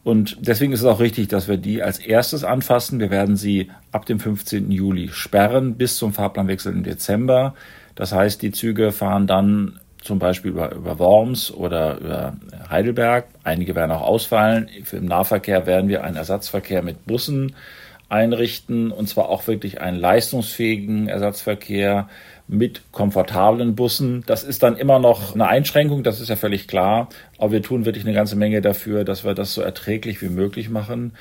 Und 0.03 0.38
deswegen 0.41 0.73
ist 0.73 0.81
es 0.81 0.87
auch 0.87 0.99
richtig, 0.99 1.29
dass 1.29 1.47
wir 1.47 1.56
die 1.56 1.85
als 1.85 2.00
erstes 2.00 2.43
anfassen. 2.43 2.99
Wir 2.99 3.11
werden 3.11 3.37
sie 3.37 3.71
ab 3.93 4.06
dem 4.06 4.19
15. 4.19 4.73
Juli 4.73 5.11
sperren 5.12 5.77
bis 5.77 5.99
zum 5.99 6.12
Fahrplanwechsel 6.12 6.73
im 6.73 6.82
Dezember. 6.82 7.55
Das 7.94 8.12
heißt, 8.12 8.43
die 8.43 8.50
Züge 8.50 8.91
fahren 8.91 9.29
dann 9.29 9.79
zum 10.02 10.19
Beispiel 10.19 10.52
über, 10.52 10.73
über 10.73 10.99
Worms 10.99 11.50
oder 11.50 11.99
über 11.99 12.37
Heidelberg. 12.69 13.26
Einige 13.44 13.75
werden 13.75 13.93
auch 13.93 14.02
ausfallen. 14.02 14.69
Im 14.93 15.05
Nahverkehr 15.06 15.67
werden 15.67 15.88
wir 15.88 16.05
einen 16.05 16.17
Ersatzverkehr 16.17 16.82
mit 16.82 17.06
Bussen 17.06 17.55
einrichten 18.11 18.91
und 18.91 19.08
zwar 19.08 19.29
auch 19.29 19.47
wirklich 19.47 19.81
einen 19.81 19.99
leistungsfähigen 19.99 21.08
Ersatzverkehr 21.08 22.08
mit 22.49 22.82
komfortablen 22.91 23.76
Bussen. 23.76 24.25
Das 24.26 24.43
ist 24.43 24.64
dann 24.64 24.76
immer 24.76 24.99
noch 24.99 25.35
eine 25.35 25.47
Einschränkung, 25.47 26.03
das 26.03 26.20
ist 26.20 26.29
ja 26.29 26.35
völlig 26.35 26.67
klar, 26.67 27.08
aber 27.38 27.53
wir 27.53 27.62
tun 27.62 27.85
wirklich 27.85 28.05
eine 28.05 28.14
ganze 28.14 28.35
Menge 28.35 28.61
dafür, 28.61 29.05
dass 29.05 29.25
wir 29.25 29.35
das 29.35 29.55
so 29.55 29.62
erträglich 29.62 30.20
wie 30.20 30.29
möglich 30.29 30.69
machen. 30.69 31.12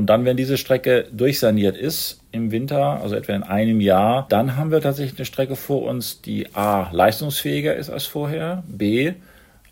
Und 0.00 0.06
dann, 0.06 0.24
wenn 0.24 0.38
diese 0.38 0.56
Strecke 0.56 1.08
durchsaniert 1.12 1.76
ist 1.76 2.22
im 2.32 2.52
Winter, 2.52 3.02
also 3.02 3.14
etwa 3.14 3.34
in 3.34 3.42
einem 3.42 3.82
Jahr, 3.82 4.24
dann 4.30 4.56
haben 4.56 4.70
wir 4.70 4.80
tatsächlich 4.80 5.18
eine 5.18 5.26
Strecke 5.26 5.56
vor 5.56 5.82
uns, 5.82 6.22
die 6.22 6.54
A 6.54 6.90
leistungsfähiger 6.90 7.76
ist 7.76 7.90
als 7.90 8.06
vorher, 8.06 8.64
B 8.66 9.12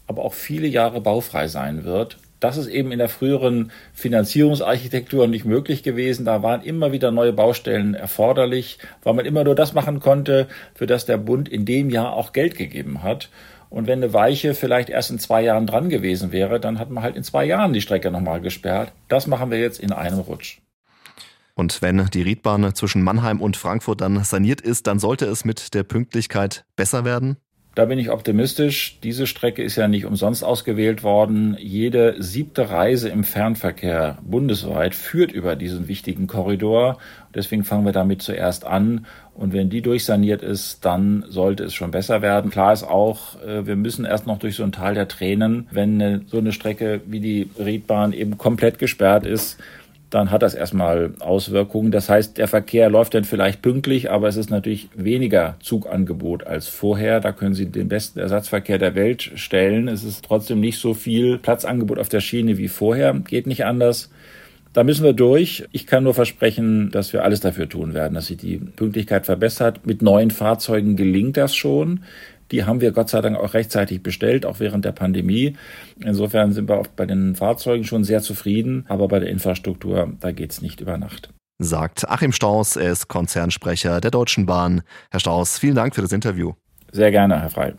aber 0.07 0.23
auch 0.27 0.35
viele 0.35 0.67
Jahre 0.67 1.01
baufrei 1.01 1.49
sein 1.49 1.85
wird. 1.85 2.19
Das 2.41 2.59
ist 2.59 2.67
eben 2.67 2.93
in 2.93 2.99
der 2.99 3.09
früheren 3.09 3.73
Finanzierungsarchitektur 3.95 5.29
nicht 5.29 5.47
möglich 5.47 5.83
gewesen. 5.83 6.27
Da 6.27 6.43
waren 6.43 6.61
immer 6.61 6.93
wieder 6.93 7.11
neue 7.11 7.33
Baustellen 7.33 7.95
erforderlich, 7.95 8.79
weil 9.05 9.15
man 9.15 9.25
immer 9.25 9.45
nur 9.45 9.55
das 9.55 9.73
machen 9.73 9.99
konnte, 9.99 10.47
für 10.75 10.87
das 10.87 11.07
der 11.07 11.17
Bund 11.17 11.49
in 11.49 11.65
dem 11.65 11.89
Jahr 11.89 12.13
auch 12.13 12.35
Geld 12.35 12.55
gegeben 12.55 13.03
hat. 13.03 13.31
Und 13.71 13.87
wenn 13.87 14.03
eine 14.03 14.13
Weiche 14.13 14.55
vielleicht 14.55 14.89
erst 14.89 15.11
in 15.11 15.19
zwei 15.19 15.43
Jahren 15.43 15.67
dran 15.67 15.89
gewesen 15.89 16.33
wäre, 16.33 16.61
dann 16.61 16.79
hat 16.79 16.91
man 16.91 17.03
halt 17.03 17.17
in 17.17 17.25
zwei 17.25 17.45
Jahren 17.45 17.73
die 17.73 17.81
Strecke 17.81 18.11
nochmal 18.11 18.41
gesperrt. 18.41 18.93
Das 19.09 19.27
machen 19.27 19.51
wir 19.51 19.61
jetzt 19.61 19.81
in 19.81 19.93
einem 19.93 20.21
Rutsch. 20.21 20.59
Und 21.55 21.83
wenn 21.83 22.07
die 22.07 22.23
Riedbahn 22.23 22.75
zwischen 22.75 23.03
Mannheim 23.03 23.41
und 23.41 23.57
Frankfurt 23.57 24.01
dann 24.01 24.23
saniert 24.23 24.61
ist, 24.61 24.87
dann 24.87 25.01
sollte 25.01 25.27
es 25.27 25.45
mit 25.45 25.75
der 25.75 25.83
Pünktlichkeit 25.83 26.65
besser 26.77 27.05
werden? 27.05 27.37
Da 27.79 27.85
bin 27.85 28.01
ich 28.01 28.11
optimistisch. 28.11 28.99
Diese 29.05 29.29
Strecke 29.29 29.63
ist 29.63 29.77
ja 29.77 29.87
nicht 29.87 30.05
umsonst 30.05 30.43
ausgewählt 30.43 31.05
worden. 31.05 31.57
Jede 31.61 32.17
siebte 32.19 32.71
Reise 32.71 33.09
im 33.09 33.23
Fernverkehr 33.23 34.19
bundesweit 34.21 34.97
führt 34.97 35.31
über 35.31 35.55
diesen 35.55 35.87
wichtigen 35.87 36.27
Korridor. 36.27 36.99
Deswegen 37.37 37.63
fangen 37.63 37.85
wir 37.85 37.93
damit 37.93 38.21
zuerst 38.21 38.67
an. 38.67 39.07
Und 39.33 39.53
wenn 39.53 39.71
die 39.71 39.81
durchsaniert 39.81 40.43
ist, 40.43 40.85
dann 40.85 41.25
sollte 41.29 41.63
es 41.63 41.75
schon 41.75 41.93
besser 41.93 42.21
werden. 42.21 42.51
Klar 42.51 42.73
ist 42.73 42.83
auch, 42.83 43.41
äh, 43.43 43.65
wir 43.65 43.77
müssen 43.77 44.05
erst 44.05 44.27
noch 44.27 44.41
durch 44.41 44.57
so 44.57 44.65
ein 44.65 44.73
Tal 44.73 44.95
der 44.95 45.07
Tränen, 45.07 45.69
wenn 45.71 46.25
so 46.27 46.39
eine 46.39 46.51
Strecke 46.51 47.01
wie 47.07 47.21
die 47.21 47.49
Riedbahn 47.61 48.13
eben 48.13 48.39
komplett 48.39 48.81
gesperrt 48.81 49.25
ist 49.25 49.57
dann 50.11 50.31
hat 50.31 50.43
das 50.43 50.55
erstmal 50.55 51.13
Auswirkungen. 51.21 51.91
Das 51.91 52.09
heißt, 52.09 52.39
der 52.39 52.49
Verkehr 52.49 52.89
läuft 52.89 53.15
dann 53.15 53.25
vielleicht 53.25 53.61
pünktlich, 53.61 54.11
aber 54.11 54.29
es 54.29 54.37
ist 54.37 54.51
natürlich 54.51 54.89
weniger 54.95 55.57
Zugangebot 55.61 56.47
als 56.47 56.69
vorher. 56.69 57.21
Da 57.21 57.33
können 57.33 57.55
Sie 57.55 57.67
den 57.67 57.89
besten 57.89 58.19
Ersatzverkehr 58.19 58.79
der 58.79 58.95
Welt 58.95 59.31
stellen. 59.35 59.87
Es 59.89 60.05
ist 60.05 60.25
trotzdem 60.25 60.61
nicht 60.61 60.79
so 60.79 60.95
viel 60.95 61.39
Platzangebot 61.39 61.99
auf 61.99 62.09
der 62.09 62.21
Schiene 62.21 62.57
wie 62.57 62.69
vorher. 62.69 63.13
Geht 63.13 63.47
nicht 63.47 63.67
anders. 63.67 64.11
Da 64.73 64.85
müssen 64.85 65.05
wir 65.05 65.13
durch. 65.13 65.65
Ich 65.73 65.87
kann 65.87 66.05
nur 66.05 66.15
versprechen, 66.15 66.91
dass 66.91 67.13
wir 67.13 67.25
alles 67.25 67.41
dafür 67.41 67.69
tun 67.69 67.95
werden, 67.95 68.15
dass 68.15 68.27
sich 68.27 68.37
die 68.37 68.59
Pünktlichkeit 68.59 69.27
verbessert. 69.27 69.87
Mit 69.87 70.03
neuen 70.03 70.31
Fahrzeugen 70.31 70.97
gelingt 70.97 71.37
das 71.37 71.55
schon. 71.55 72.01
Die 72.51 72.65
haben 72.65 72.81
wir 72.81 72.93
Gott 72.93 73.09
sei 73.11 73.21
Dank 73.21 73.37
auch 73.37 73.55
rechtzeitig 73.55 74.03
bestellt, 74.03 74.47
auch 74.47 74.61
während 74.61 74.85
der 74.85 74.93
Pandemie. 74.93 75.57
Insofern 76.01 76.53
sind 76.53 76.69
wir 76.69 76.79
auch 76.79 76.87
bei 76.87 77.07
den 77.07 77.35
Fahrzeugen 77.35 77.85
schon 77.85 78.05
sehr 78.05 78.23
zufrieden, 78.23 78.85
aber 78.89 79.09
bei 79.09 79.19
der 79.19 79.29
Infrastruktur, 79.29 80.13
da 80.21 80.33
geht's 80.33 80.63
nicht 80.63 80.81
über 80.81 80.99
Nacht. 80.99 81.31
sagt 81.59 82.09
Achim 82.09 82.33
Staus. 82.33 82.77
Er 82.77 82.93
ist 82.93 83.09
Konzernsprecher 83.09 84.01
der 84.01 84.11
Deutschen 84.11 84.47
Bahn. 84.47 84.83
Herr 85.11 85.21
Staus, 85.21 85.59
vielen 85.59 85.75
Dank 85.75 85.95
für 85.95 86.03
das 86.03 86.13
Interview. 86.13 86.53
Sehr 86.93 87.11
gerne, 87.11 87.41
Herr 87.41 87.51
Frei. 87.51 87.75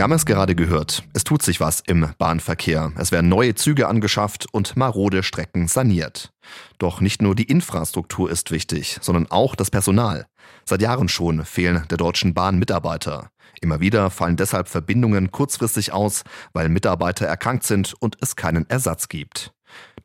Wir 0.00 0.04
haben 0.04 0.12
es 0.12 0.24
gerade 0.24 0.54
gehört. 0.54 1.04
Es 1.12 1.24
tut 1.24 1.42
sich 1.42 1.60
was 1.60 1.82
im 1.86 2.08
Bahnverkehr. 2.16 2.90
Es 2.96 3.12
werden 3.12 3.28
neue 3.28 3.54
Züge 3.54 3.86
angeschafft 3.86 4.46
und 4.50 4.74
marode 4.74 5.22
Strecken 5.22 5.68
saniert. 5.68 6.32
Doch 6.78 7.02
nicht 7.02 7.20
nur 7.20 7.34
die 7.34 7.44
Infrastruktur 7.44 8.30
ist 8.30 8.50
wichtig, 8.50 8.96
sondern 9.02 9.30
auch 9.30 9.54
das 9.54 9.70
Personal. 9.70 10.26
Seit 10.64 10.80
Jahren 10.80 11.10
schon 11.10 11.44
fehlen 11.44 11.84
der 11.90 11.98
Deutschen 11.98 12.32
Bahn 12.32 12.58
Mitarbeiter. 12.58 13.30
Immer 13.60 13.80
wieder 13.80 14.08
fallen 14.08 14.36
deshalb 14.36 14.70
Verbindungen 14.70 15.32
kurzfristig 15.32 15.92
aus, 15.92 16.24
weil 16.54 16.70
Mitarbeiter 16.70 17.26
erkrankt 17.26 17.64
sind 17.64 17.92
und 18.00 18.16
es 18.22 18.36
keinen 18.36 18.70
Ersatz 18.70 19.10
gibt. 19.10 19.52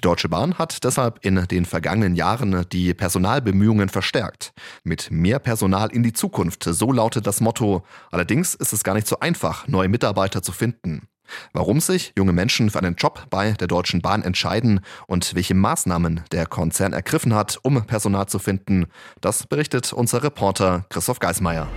Die 0.01 0.07
Deutsche 0.07 0.27
Bahn 0.27 0.57
hat 0.57 0.83
deshalb 0.83 1.25
in 1.25 1.47
den 1.47 1.65
vergangenen 1.65 2.15
Jahren 2.15 2.65
die 2.71 2.93
Personalbemühungen 2.93 3.87
verstärkt. 3.87 4.53
Mit 4.83 5.09
mehr 5.09 5.39
Personal 5.39 5.89
in 5.91 6.03
die 6.03 6.11
Zukunft, 6.11 6.63
so 6.63 6.91
lautet 6.91 7.25
das 7.25 7.39
Motto. 7.39 7.83
Allerdings 8.11 8.55
ist 8.55 8.73
es 8.73 8.83
gar 8.83 8.95
nicht 8.95 9.07
so 9.07 9.19
einfach, 9.19 9.67
neue 9.67 9.87
Mitarbeiter 9.87 10.41
zu 10.41 10.51
finden. 10.51 11.07
Warum 11.53 11.79
sich 11.79 12.13
junge 12.17 12.33
Menschen 12.33 12.69
für 12.69 12.79
einen 12.79 12.95
Job 12.95 13.27
bei 13.29 13.53
der 13.53 13.67
Deutschen 13.67 14.01
Bahn 14.01 14.21
entscheiden 14.21 14.81
und 15.07 15.33
welche 15.33 15.55
Maßnahmen 15.55 16.21
der 16.31 16.45
Konzern 16.45 16.93
ergriffen 16.93 17.33
hat, 17.33 17.57
um 17.63 17.83
Personal 17.85 18.27
zu 18.27 18.37
finden, 18.37 18.87
das 19.21 19.47
berichtet 19.47 19.91
unser 19.93 20.23
Reporter 20.23 20.85
Christoph 20.89 21.19
Geismeier. 21.19 21.67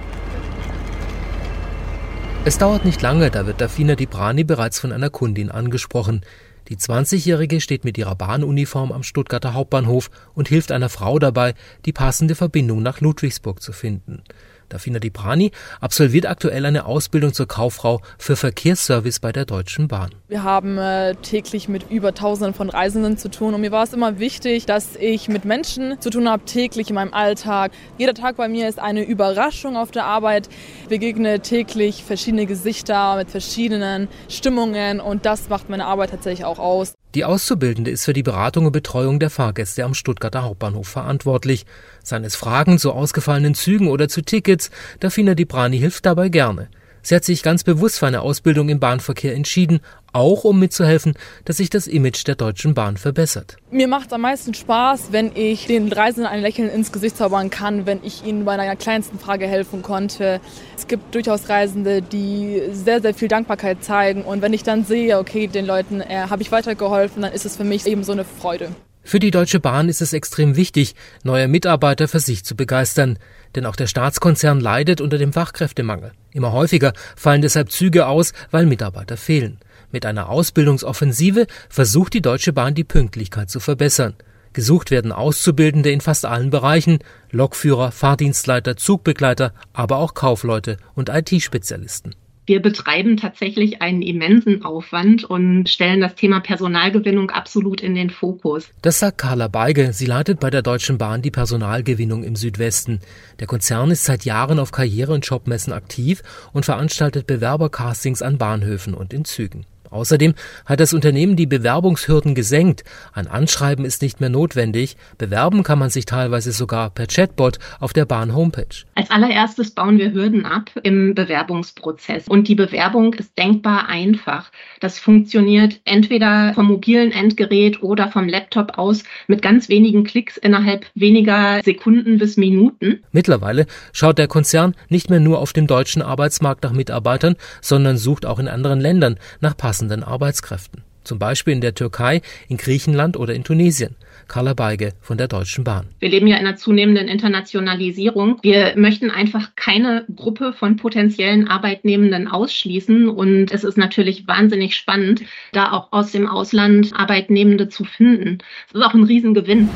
Es 2.44 2.58
dauert 2.58 2.84
nicht 2.84 3.00
lange, 3.00 3.30
da 3.30 3.46
wird 3.46 3.60
Dafina 3.60 3.94
Dibrani 3.94 4.44
bereits 4.44 4.80
von 4.80 4.92
einer 4.92 5.10
Kundin 5.10 5.50
angesprochen. 5.50 6.22
Die 6.68 6.76
20-Jährige 6.76 7.60
steht 7.60 7.84
mit 7.84 7.96
ihrer 7.96 8.14
Bahnuniform 8.14 8.92
am 8.92 9.02
Stuttgarter 9.02 9.54
Hauptbahnhof 9.54 10.10
und 10.34 10.48
hilft 10.48 10.70
einer 10.70 10.90
Frau 10.90 11.18
dabei, 11.18 11.54
die 11.87 11.92
passende 11.92 12.34
Verbindung 12.34 12.82
nach 12.82 13.00
Ludwigsburg 13.00 13.62
zu 13.62 13.72
finden. 13.72 14.22
Dafina 14.68 14.98
Dibrani 14.98 15.52
absolviert 15.80 16.26
aktuell 16.26 16.66
eine 16.66 16.87
Ausbildung 16.87 17.32
zur 17.32 17.48
Kauffrau 17.48 18.00
für 18.18 18.37
Verkehrsservice 18.37 19.20
bei 19.20 19.32
der 19.32 19.44
Deutschen 19.44 19.88
Bahn. 19.88 20.10
Wir 20.28 20.42
haben 20.42 20.78
äh, 20.78 21.14
täglich 21.16 21.68
mit 21.68 21.90
über 21.90 22.14
Tausenden 22.14 22.54
von 22.54 22.70
Reisenden 22.70 23.16
zu 23.16 23.30
tun 23.30 23.54
und 23.54 23.60
mir 23.60 23.72
war 23.72 23.84
es 23.84 23.92
immer 23.92 24.18
wichtig, 24.18 24.66
dass 24.66 24.96
ich 24.96 25.28
mit 25.28 25.44
Menschen 25.44 26.00
zu 26.00 26.10
tun 26.10 26.28
habe, 26.28 26.44
täglich 26.44 26.88
in 26.90 26.94
meinem 26.94 27.14
Alltag. 27.14 27.72
Jeder 27.96 28.14
Tag 28.14 28.37
bei 28.37 28.48
mir 28.48 28.68
ist 28.68 28.78
eine 28.78 29.02
Überraschung 29.02 29.76
auf 29.76 29.90
der 29.90 30.04
Arbeit. 30.04 30.48
Ich 30.82 30.88
begegne 30.88 31.40
täglich 31.40 32.04
verschiedene 32.04 32.46
Gesichter 32.46 33.16
mit 33.16 33.30
verschiedenen 33.30 34.08
Stimmungen 34.28 35.00
und 35.00 35.26
das 35.26 35.48
macht 35.48 35.68
meine 35.70 35.87
Arbeit 35.87 36.10
tatsächlich 36.10 36.44
auch 36.44 36.58
aus. 36.58 36.94
Die 37.18 37.25
Auszubildende 37.25 37.90
ist 37.90 38.04
für 38.04 38.12
die 38.12 38.22
Beratung 38.22 38.66
und 38.66 38.70
Betreuung 38.70 39.18
der 39.18 39.28
Fahrgäste 39.28 39.82
am 39.82 39.92
Stuttgarter 39.92 40.44
Hauptbahnhof 40.44 40.87
verantwortlich. 40.87 41.66
Seien 42.04 42.22
es 42.22 42.37
Fragen 42.37 42.78
zu 42.78 42.92
ausgefallenen 42.92 43.56
Zügen 43.56 43.88
oder 43.88 44.08
zu 44.08 44.22
Tickets, 44.22 44.70
Dafina 45.00 45.34
Dibrani 45.34 45.80
hilft 45.80 46.06
dabei 46.06 46.28
gerne. 46.28 46.68
Sie 47.02 47.14
hat 47.14 47.25
sich 47.25 47.43
ganz 47.43 47.64
bewusst 47.64 47.99
für 47.99 48.07
eine 48.07 48.21
Ausbildung 48.21 48.69
im 48.69 48.81
Bahnverkehr 48.81 49.35
entschieden, 49.35 49.81
auch 50.12 50.45
um 50.45 50.59
mitzuhelfen, 50.59 51.14
dass 51.45 51.59
sich 51.59 51.71
das 51.71 51.87
Image 51.87 52.26
der 52.26 52.35
Deutschen 52.35 52.75
Bahn 52.75 52.97
verbessert. 52.97 53.57
Mir 53.71 53.88
macht 53.88 54.09
es 54.09 54.12
am 54.12 54.23
meisten 54.23 54.55
Spaß, 54.55 55.09
wenn 55.12 55.33
ich 55.35 55.67
den 55.67 55.93
Reisenden 55.93 56.31
ein 56.31 56.40
Lächeln 56.40 56.71
ins 56.71 56.93
Gesicht 56.93 57.17
zaubern 57.17 57.50
kann, 57.50 57.87
wenn 57.87 58.00
ich 58.02 58.25
ihnen 58.25 58.45
bei 58.45 58.52
einer 58.52 58.76
kleinsten 58.76 59.19
Frage 59.19 59.47
helfen 59.47 59.83
konnte. 59.83 60.40
Es 60.76 60.87
gibt 60.87 61.14
durchaus 61.14 61.49
Reisende, 61.49 62.02
die 62.02 62.62
sehr, 62.73 63.00
sehr 63.00 63.14
viel 63.14 63.28
Dankbarkeit 63.28 63.85
zeigen 63.85 64.23
und 64.23 64.43
wenn 64.43 64.52
ich 64.52 64.62
dann 64.62 64.85
sehe, 64.85 65.19
okay, 65.19 65.47
den 65.47 65.67
Leuten 65.67 66.00
äh, 66.00 66.26
habe 66.28 66.43
ich 66.43 66.52
weitergeholfen, 66.52 67.23
dann 67.23 67.33
ist 67.33 67.47
es 67.47 67.57
für 67.57 67.64
mich 67.64 67.87
eben 67.87 68.05
so 68.05 68.12
eine 68.12 68.25
Freude. 68.25 68.71
Für 69.09 69.21
die 69.21 69.31
Deutsche 69.31 69.59
Bahn 69.59 69.88
ist 69.88 70.02
es 70.02 70.12
extrem 70.12 70.55
wichtig, 70.55 70.95
neue 71.23 71.49
Mitarbeiter 71.49 72.09
für 72.09 72.21
sich 72.21 72.45
zu 72.45 72.55
begeistern. 72.55 73.19
Denn 73.55 73.67
auch 73.67 73.76
der 73.76 73.87
Staatskonzern 73.87 74.61
leidet 74.61 75.00
unter 75.00 75.19
dem 75.19 75.33
Fachkräftemangel. 75.33 76.12
Immer 76.33 76.52
häufiger 76.52 76.93
fallen 77.17 77.43
deshalb 77.43 77.71
Züge 77.71 78.07
aus, 78.07 78.33
weil 78.50 78.67
Mitarbeiter 78.67 79.17
fehlen. 79.17 79.59
Mit 79.90 80.05
einer 80.05 80.28
Ausbildungsoffensive 80.28 81.47
versucht 81.69 82.14
die 82.14 82.21
Deutsche 82.21 82.52
Bahn 82.52 82.75
die 82.75 82.85
Pünktlichkeit 82.85 83.49
zu 83.49 83.61
verbessern. 83.61 84.14
Gesucht 84.52 84.90
werden 84.90 85.12
Auszubildende 85.12 85.90
in 85.90 86.00
fast 86.00 86.25
allen 86.25 86.50
Bereichen, 86.50 86.99
Lokführer, 87.31 87.93
Fahrdienstleiter, 87.93 88.76
Zugbegleiter, 88.76 89.52
aber 89.73 89.99
auch 89.99 90.14
Kaufleute 90.14 90.78
und 90.95 91.09
IT-Spezialisten. 91.09 92.14
Wir 92.49 92.62
betreiben 92.62 93.19
tatsächlich 93.19 93.83
einen 93.83 94.00
immensen 94.00 94.64
Aufwand 94.64 95.23
und 95.23 95.69
stellen 95.69 96.00
das 96.00 96.14
Thema 96.14 96.40
Personalgewinnung 96.40 97.31
absolut 97.31 97.83
in 97.83 97.95
den 97.95 98.09
Fokus. 98.09 98.71
Das 98.81 99.00
sagt 99.00 99.19
Carla 99.19 99.49
Beige. 99.49 99.93
Sie 99.93 100.07
leitet 100.07 100.40
bei 100.40 100.49
der 100.49 100.62
Deutschen 100.62 100.97
Bahn 100.97 101.21
die 101.21 101.31
Personalgewinnung 101.31 102.25
im 102.25 102.37
Südwesten. 102.37 103.00
Der 103.38 103.47
Konzern 103.47 103.90
ist 103.90 104.05
seit 104.05 104.25
Jahren 104.25 104.61
auf 104.61 104.73
Karriere- 104.73 105.12
und 105.12 105.26
Jobmessen 105.26 105.75
aktiv 105.75 106.23
und 106.55 106.64
veranstaltet 106.64 107.26
Bewerbercastings 107.26 108.23
an 108.23 108.38
Bahnhöfen 108.38 108.95
und 108.95 109.12
in 109.12 109.26
Zügen. 109.26 109.67
Außerdem 109.90 110.35
hat 110.66 110.80
das 110.80 110.92
Unternehmen 110.92 111.37
die 111.37 111.47
Bewerbungshürden 111.47 112.35
gesenkt. 112.35 112.85
Ein 113.12 113.26
Anschreiben 113.26 113.85
ist 113.85 114.02
nicht 114.02 114.21
mehr 114.21 114.28
notwendig. 114.28 114.97
Bewerben 115.16 115.62
kann 115.62 115.78
man 115.78 115.90
sich 115.90 116.04
teilweise 116.04 116.52
sogar 116.52 116.90
per 116.90 117.07
Chatbot 117.07 117.59
auf 117.80 117.92
der 117.92 118.04
Bahn-Homepage. 118.04 118.85
Als 118.95 119.11
allererstes 119.11 119.71
bauen 119.71 119.99
wir 119.99 120.12
Hürden 120.12 120.45
ab 120.45 120.71
im 120.83 121.14
Bewerbungsprozess. 121.14 122.28
Und 122.28 122.49
die 122.49 122.54
Bewerbung 122.54 123.14
ist 123.14 123.37
denkbar 123.38 123.88
einfach. 123.88 124.50
Das 124.80 124.99
funktioniert 124.99 125.80
entweder 125.85 126.52
vom 126.54 126.66
mobilen 126.66 127.12
Endgerät 127.12 127.83
oder 127.83 128.11
vom 128.11 128.28
Laptop 128.28 128.78
aus 128.78 129.04
mit 129.26 129.42
ganz 129.42 129.68
wenigen 129.68 130.04
Klicks 130.04 130.37
innerhalb 130.37 130.87
weniger 130.95 131.62
Sekunden 131.64 132.18
bis 132.18 132.37
Minuten. 132.37 133.02
Mittlerweile 133.12 133.66
schaut 133.92 134.18
der 134.18 134.28
Konzern 134.28 134.75
nicht 134.88 135.11
mehr 135.11 135.21
nur 135.21 135.38
auf 135.38 135.52
dem 135.52 135.66
deutschen 135.66 136.02
Arbeitsmarkt 136.02 136.64
nach 136.64 136.73
Mitarbeitern, 136.73 137.37
sondern 137.61 137.97
sucht 137.97 138.26
auch 138.26 138.38
in 138.38 138.49
anderen 138.49 138.80
Ländern 138.80 139.18
nach 139.40 139.57
passenden 139.57 139.77
passenden 139.78 140.02
Arbeitskräften. 140.02 140.82
Zum 141.04 141.20
Beispiel 141.20 141.52
in 141.52 141.61
der 141.61 141.73
Türkei, 141.73 142.20
in 142.49 142.56
Griechenland 142.56 143.16
oder 143.16 143.32
in 143.32 143.44
Tunesien. 143.44 143.94
Carla 144.26 144.54
Beige 144.54 144.92
von 145.00 145.16
der 145.16 145.28
Deutschen 145.28 145.62
Bahn. 145.62 145.87
Wir 146.00 146.08
leben 146.08 146.26
ja 146.26 146.37
in 146.37 146.44
einer 146.44 146.56
zunehmenden 146.56 147.06
Internationalisierung. 147.06 148.40
Wir 148.42 148.73
möchten 148.75 149.12
einfach 149.12 149.54
keine 149.54 150.04
Gruppe 150.16 150.52
von 150.52 150.76
potenziellen 150.76 151.47
Arbeitnehmenden 151.47 152.26
ausschließen. 152.26 153.08
Und 153.08 153.52
es 153.52 153.62
ist 153.62 153.78
natürlich 153.78 154.26
wahnsinnig 154.26 154.75
spannend, 154.75 155.23
da 155.52 155.70
auch 155.70 155.92
aus 155.92 156.11
dem 156.11 156.26
Ausland 156.26 156.92
Arbeitnehmende 156.92 157.68
zu 157.68 157.85
finden. 157.85 158.38
Das 158.73 158.82
ist 158.82 158.87
auch 158.87 158.94
ein 158.94 159.04
Riesengewinn. 159.04 159.70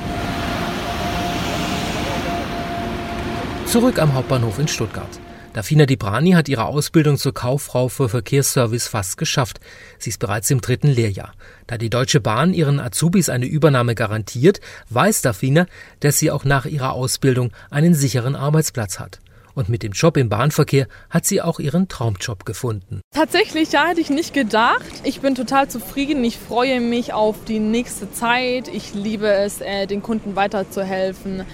Zurück 3.66 4.02
am 4.02 4.12
Hauptbahnhof 4.12 4.58
in 4.58 4.66
Stuttgart. 4.66 5.20
Dafina 5.54 5.84
Dibrani 5.84 6.30
hat 6.30 6.48
ihre 6.48 6.64
Ausbildung 6.64 7.18
zur 7.18 7.34
Kauffrau 7.34 7.88
für 7.88 8.08
Verkehrsservice 8.08 8.88
fast 8.88 9.18
geschafft. 9.18 9.60
Sie 9.98 10.08
ist 10.08 10.18
bereits 10.18 10.50
im 10.50 10.62
dritten 10.62 10.88
Lehrjahr. 10.88 11.34
Da 11.66 11.76
die 11.76 11.90
Deutsche 11.90 12.20
Bahn 12.20 12.54
ihren 12.54 12.80
Azubis 12.80 13.28
eine 13.28 13.44
Übernahme 13.44 13.94
garantiert, 13.94 14.62
weiß 14.88 15.20
Dafina, 15.20 15.66
dass 16.00 16.18
sie 16.18 16.30
auch 16.30 16.44
nach 16.44 16.64
ihrer 16.64 16.92
Ausbildung 16.92 17.52
einen 17.70 17.92
sicheren 17.92 18.34
Arbeitsplatz 18.34 18.98
hat. 18.98 19.20
Und 19.54 19.68
mit 19.68 19.82
dem 19.82 19.92
Job 19.92 20.16
im 20.16 20.30
Bahnverkehr 20.30 20.88
hat 21.10 21.26
sie 21.26 21.42
auch 21.42 21.60
ihren 21.60 21.86
Traumjob 21.86 22.46
gefunden. 22.46 23.02
Tatsächlich, 23.14 23.72
ja, 23.72 23.88
hätte 23.88 24.00
ich 24.00 24.08
nicht 24.08 24.32
gedacht. 24.32 25.02
Ich 25.04 25.20
bin 25.20 25.34
total 25.34 25.68
zufrieden. 25.68 26.24
Ich 26.24 26.38
freue 26.38 26.80
mich 26.80 27.12
auf 27.12 27.44
die 27.44 27.58
nächste 27.58 28.10
Zeit. 28.10 28.68
Ich 28.68 28.94
liebe 28.94 29.30
es, 29.30 29.60
äh, 29.60 29.86
den 29.86 30.00
Kunden 30.00 30.34
weiterzuhelfen. 30.34 31.44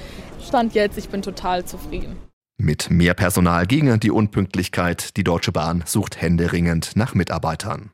Stand 0.46 0.74
jetzt, 0.74 0.96
ich 0.96 1.08
bin 1.08 1.22
total 1.22 1.64
zufrieden. 1.64 2.16
Mit 2.60 2.90
mehr 2.90 3.14
Personal 3.14 3.66
gegen 3.66 4.00
die 4.00 4.10
Unpünktlichkeit. 4.10 5.16
Die 5.16 5.22
Deutsche 5.22 5.52
Bahn 5.52 5.84
sucht 5.86 6.20
händeringend 6.20 6.96
nach 6.96 7.14
Mitarbeitern. 7.14 7.92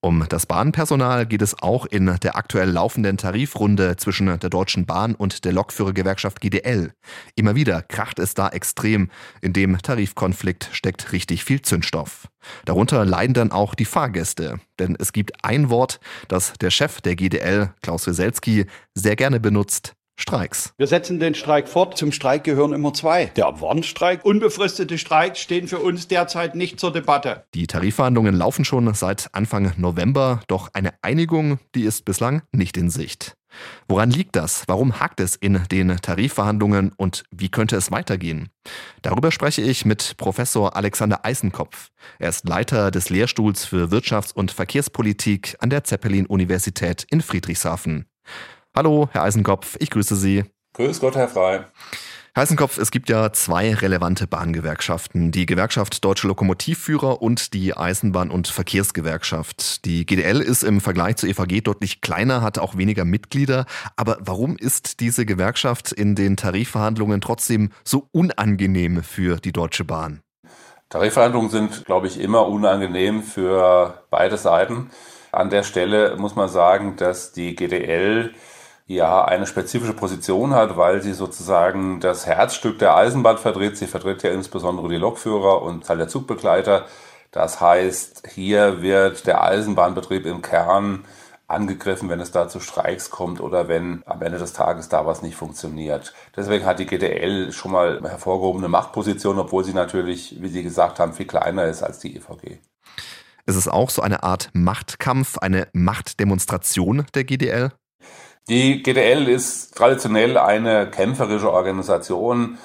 Um 0.00 0.26
das 0.28 0.46
Bahnpersonal 0.46 1.26
geht 1.26 1.42
es 1.42 1.60
auch 1.60 1.84
in 1.84 2.14
der 2.22 2.36
aktuell 2.36 2.70
laufenden 2.70 3.16
Tarifrunde 3.16 3.96
zwischen 3.96 4.26
der 4.26 4.50
Deutschen 4.50 4.86
Bahn 4.86 5.16
und 5.16 5.44
der 5.44 5.52
Lokführergewerkschaft 5.52 6.40
GDL. 6.40 6.92
Immer 7.34 7.56
wieder 7.56 7.82
kracht 7.82 8.20
es 8.20 8.34
da 8.34 8.48
extrem. 8.48 9.10
In 9.40 9.54
dem 9.54 9.76
Tarifkonflikt 9.78 10.68
steckt 10.70 11.12
richtig 11.12 11.42
viel 11.42 11.62
Zündstoff. 11.62 12.28
Darunter 12.64 13.04
leiden 13.04 13.34
dann 13.34 13.50
auch 13.50 13.74
die 13.74 13.86
Fahrgäste. 13.86 14.60
Denn 14.78 14.94
es 15.00 15.12
gibt 15.12 15.44
ein 15.44 15.68
Wort, 15.68 15.98
das 16.28 16.52
der 16.60 16.70
Chef 16.70 17.00
der 17.00 17.16
GDL, 17.16 17.72
Klaus 17.82 18.06
Wieselski, 18.06 18.66
sehr 18.94 19.16
gerne 19.16 19.40
benutzt. 19.40 19.94
Streiks. 20.20 20.74
Wir 20.76 20.88
setzen 20.88 21.20
den 21.20 21.34
Streik 21.34 21.68
fort. 21.68 21.96
Zum 21.96 22.10
Streik 22.10 22.42
gehören 22.42 22.72
immer 22.72 22.92
zwei. 22.92 23.26
Der 23.36 23.60
Warnstreik, 23.60 24.24
unbefristete 24.24 24.98
Streiks 24.98 25.38
stehen 25.38 25.68
für 25.68 25.78
uns 25.78 26.08
derzeit 26.08 26.56
nicht 26.56 26.80
zur 26.80 26.92
Debatte. 26.92 27.44
Die 27.54 27.68
Tarifverhandlungen 27.68 28.34
laufen 28.34 28.64
schon 28.64 28.92
seit 28.94 29.32
Anfang 29.32 29.72
November, 29.76 30.40
doch 30.48 30.70
eine 30.72 30.92
Einigung, 31.02 31.60
die 31.76 31.84
ist 31.84 32.04
bislang 32.04 32.42
nicht 32.50 32.76
in 32.76 32.90
Sicht. 32.90 33.36
Woran 33.88 34.10
liegt 34.10 34.36
das? 34.36 34.64
Warum 34.66 35.00
hakt 35.00 35.20
es 35.20 35.36
in 35.36 35.62
den 35.70 35.96
Tarifverhandlungen 35.96 36.92
und 36.96 37.24
wie 37.30 37.48
könnte 37.48 37.76
es 37.76 37.90
weitergehen? 37.90 38.50
Darüber 39.02 39.30
spreche 39.30 39.62
ich 39.62 39.84
mit 39.84 40.16
Professor 40.16 40.76
Alexander 40.76 41.24
Eisenkopf. 41.24 41.88
Er 42.18 42.28
ist 42.28 42.46
Leiter 42.46 42.90
des 42.90 43.08
Lehrstuhls 43.08 43.64
für 43.64 43.90
Wirtschafts- 43.90 44.34
und 44.34 44.50
Verkehrspolitik 44.50 45.56
an 45.60 45.70
der 45.70 45.84
Zeppelin-Universität 45.84 47.06
in 47.08 47.22
Friedrichshafen. 47.22 48.06
Hallo, 48.78 49.08
Herr 49.10 49.24
Eisenkopf, 49.24 49.74
ich 49.80 49.90
grüße 49.90 50.14
Sie. 50.14 50.44
Grüß 50.74 51.00
Gott, 51.00 51.16
Herr 51.16 51.26
Frei. 51.26 51.64
Heißenkopf, 52.36 52.78
es 52.78 52.92
gibt 52.92 53.08
ja 53.08 53.32
zwei 53.32 53.74
relevante 53.74 54.28
Bahngewerkschaften, 54.28 55.32
die 55.32 55.46
Gewerkschaft 55.46 56.04
Deutsche 56.04 56.28
Lokomotivführer 56.28 57.20
und 57.20 57.54
die 57.54 57.76
Eisenbahn- 57.76 58.30
und 58.30 58.46
Verkehrsgewerkschaft. 58.46 59.84
Die 59.84 60.06
GDL 60.06 60.40
ist 60.40 60.62
im 60.62 60.80
Vergleich 60.80 61.16
zur 61.16 61.28
EVG 61.28 61.62
deutlich 61.62 62.02
kleiner, 62.02 62.40
hat 62.40 62.60
auch 62.60 62.76
weniger 62.76 63.04
Mitglieder. 63.04 63.66
Aber 63.96 64.18
warum 64.20 64.56
ist 64.56 65.00
diese 65.00 65.26
Gewerkschaft 65.26 65.90
in 65.90 66.14
den 66.14 66.36
Tarifverhandlungen 66.36 67.20
trotzdem 67.20 67.70
so 67.82 68.06
unangenehm 68.12 69.02
für 69.02 69.38
die 69.38 69.50
Deutsche 69.50 69.84
Bahn? 69.84 70.20
Tarifverhandlungen 70.88 71.50
sind, 71.50 71.84
glaube 71.84 72.06
ich, 72.06 72.20
immer 72.20 72.46
unangenehm 72.46 73.24
für 73.24 74.04
beide 74.08 74.38
Seiten. 74.38 74.92
An 75.32 75.50
der 75.50 75.64
Stelle 75.64 76.16
muss 76.16 76.36
man 76.36 76.48
sagen, 76.48 76.94
dass 76.96 77.32
die 77.32 77.56
GDL 77.56 78.32
ja 78.88 79.24
eine 79.24 79.46
spezifische 79.46 79.92
Position 79.92 80.54
hat, 80.54 80.76
weil 80.76 81.02
sie 81.02 81.12
sozusagen 81.12 82.00
das 82.00 82.26
Herzstück 82.26 82.78
der 82.78 82.96
Eisenbahn 82.96 83.38
vertritt. 83.38 83.76
Sie 83.76 83.86
vertritt 83.86 84.22
ja 84.22 84.30
insbesondere 84.30 84.88
die 84.88 84.96
Lokführer 84.96 85.62
und 85.62 85.86
Teil 85.86 85.98
der 85.98 86.08
Zugbegleiter. 86.08 86.86
Das 87.30 87.60
heißt, 87.60 88.26
hier 88.28 88.80
wird 88.80 89.26
der 89.26 89.44
Eisenbahnbetrieb 89.44 90.24
im 90.24 90.40
Kern 90.40 91.04
angegriffen, 91.46 92.08
wenn 92.08 92.20
es 92.20 92.30
da 92.30 92.48
zu 92.48 92.60
Streiks 92.60 93.10
kommt 93.10 93.40
oder 93.40 93.68
wenn 93.68 94.02
am 94.06 94.22
Ende 94.22 94.38
des 94.38 94.54
Tages 94.54 94.88
da 94.88 95.04
was 95.04 95.20
nicht 95.20 95.36
funktioniert. 95.36 96.14
Deswegen 96.34 96.64
hat 96.64 96.78
die 96.78 96.86
GDL 96.86 97.52
schon 97.52 97.72
mal 97.72 98.00
hervorgehobene 98.02 98.68
Machtposition, 98.68 99.38
obwohl 99.38 99.64
sie 99.64 99.74
natürlich, 99.74 100.40
wie 100.40 100.48
Sie 100.48 100.62
gesagt 100.62 100.98
haben, 100.98 101.12
viel 101.12 101.26
kleiner 101.26 101.66
ist 101.66 101.82
als 101.82 101.98
die 101.98 102.16
EVG. 102.16 102.58
Ist 103.44 103.56
es 103.56 103.68
auch 103.68 103.90
so 103.90 104.02
eine 104.02 104.22
Art 104.22 104.50
Machtkampf, 104.54 105.38
eine 105.38 105.68
Machtdemonstration 105.72 107.06
der 107.14 107.24
GDL? 107.24 107.72
Die 108.48 108.82
GDL 108.82 109.28
ist 109.28 109.76
traditionell 109.76 110.38
eine 110.38 110.88
kämpferische 110.90 111.52
Organisation. 111.52 112.56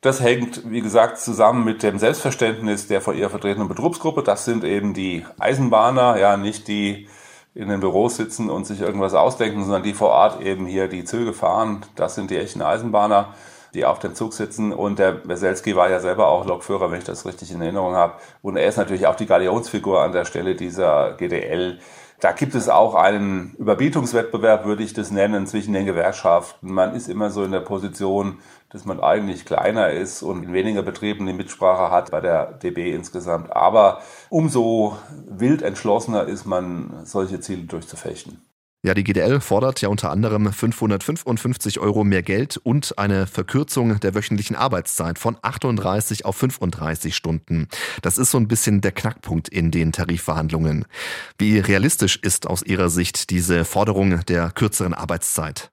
Das 0.00 0.22
hängt, 0.22 0.70
wie 0.70 0.80
gesagt, 0.80 1.18
zusammen 1.18 1.66
mit 1.66 1.82
dem 1.82 1.98
Selbstverständnis 1.98 2.86
der 2.86 3.02
von 3.02 3.16
ihr 3.16 3.28
vertretenen 3.28 3.68
Betriebsgruppe. 3.68 4.22
Das 4.22 4.46
sind 4.46 4.64
eben 4.64 4.94
die 4.94 5.26
Eisenbahner, 5.38 6.18
ja, 6.18 6.38
nicht 6.38 6.66
die 6.66 7.08
in 7.54 7.68
den 7.68 7.80
Büros 7.80 8.16
sitzen 8.16 8.48
und 8.48 8.66
sich 8.66 8.80
irgendwas 8.80 9.12
ausdenken, 9.12 9.62
sondern 9.62 9.82
die 9.82 9.92
vor 9.92 10.08
Ort 10.08 10.40
eben 10.40 10.64
hier 10.64 10.88
die 10.88 11.04
Züge 11.04 11.34
fahren. 11.34 11.84
Das 11.94 12.14
sind 12.14 12.30
die 12.30 12.38
echten 12.38 12.62
Eisenbahner, 12.62 13.34
die 13.74 13.84
auf 13.84 13.98
dem 13.98 14.14
Zug 14.14 14.32
sitzen. 14.32 14.72
Und 14.72 14.98
der 14.98 15.28
Weselski 15.28 15.76
war 15.76 15.90
ja 15.90 16.00
selber 16.00 16.28
auch 16.28 16.46
Lokführer, 16.46 16.90
wenn 16.90 17.00
ich 17.00 17.04
das 17.04 17.26
richtig 17.26 17.52
in 17.52 17.60
Erinnerung 17.60 17.94
habe. 17.94 18.14
Und 18.40 18.56
er 18.56 18.66
ist 18.66 18.78
natürlich 18.78 19.06
auch 19.06 19.16
die 19.16 19.26
Galionsfigur 19.26 20.00
an 20.00 20.12
der 20.12 20.24
Stelle 20.24 20.54
dieser 20.54 21.12
GDL. 21.18 21.80
Da 22.22 22.30
gibt 22.30 22.54
es 22.54 22.68
auch 22.68 22.94
einen 22.94 23.56
Überbietungswettbewerb, 23.58 24.64
würde 24.64 24.84
ich 24.84 24.92
das 24.92 25.10
nennen, 25.10 25.48
zwischen 25.48 25.72
den 25.72 25.86
Gewerkschaften. 25.86 26.72
Man 26.72 26.94
ist 26.94 27.08
immer 27.08 27.30
so 27.30 27.42
in 27.42 27.50
der 27.50 27.58
Position, 27.58 28.38
dass 28.70 28.84
man 28.84 29.00
eigentlich 29.00 29.44
kleiner 29.44 29.90
ist 29.90 30.22
und 30.22 30.44
in 30.44 30.52
weniger 30.52 30.82
Betrieben 30.82 31.26
die 31.26 31.32
Mitsprache 31.32 31.90
hat 31.90 32.12
bei 32.12 32.20
der 32.20 32.52
DB 32.52 32.94
insgesamt. 32.94 33.50
Aber 33.50 34.02
umso 34.30 34.96
wild 35.26 35.62
entschlossener 35.62 36.22
ist 36.28 36.46
man, 36.46 37.00
solche 37.02 37.40
Ziele 37.40 37.64
durchzufechten. 37.64 38.40
Ja, 38.84 38.94
die 38.94 39.04
GDL 39.04 39.40
fordert 39.40 39.80
ja 39.80 39.88
unter 39.88 40.10
anderem 40.10 40.52
555 40.52 41.78
Euro 41.78 42.02
mehr 42.02 42.24
Geld 42.24 42.56
und 42.56 42.98
eine 42.98 43.28
Verkürzung 43.28 44.00
der 44.00 44.12
wöchentlichen 44.16 44.56
Arbeitszeit 44.56 45.20
von 45.20 45.36
38 45.40 46.24
auf 46.24 46.34
35 46.34 47.14
Stunden. 47.14 47.68
Das 48.02 48.18
ist 48.18 48.32
so 48.32 48.38
ein 48.38 48.48
bisschen 48.48 48.80
der 48.80 48.90
Knackpunkt 48.90 49.48
in 49.48 49.70
den 49.70 49.92
Tarifverhandlungen. 49.92 50.84
Wie 51.38 51.60
realistisch 51.60 52.16
ist 52.16 52.48
aus 52.48 52.64
Ihrer 52.64 52.88
Sicht 52.88 53.30
diese 53.30 53.64
Forderung 53.64 54.18
der 54.26 54.50
kürzeren 54.50 54.94
Arbeitszeit? 54.94 55.70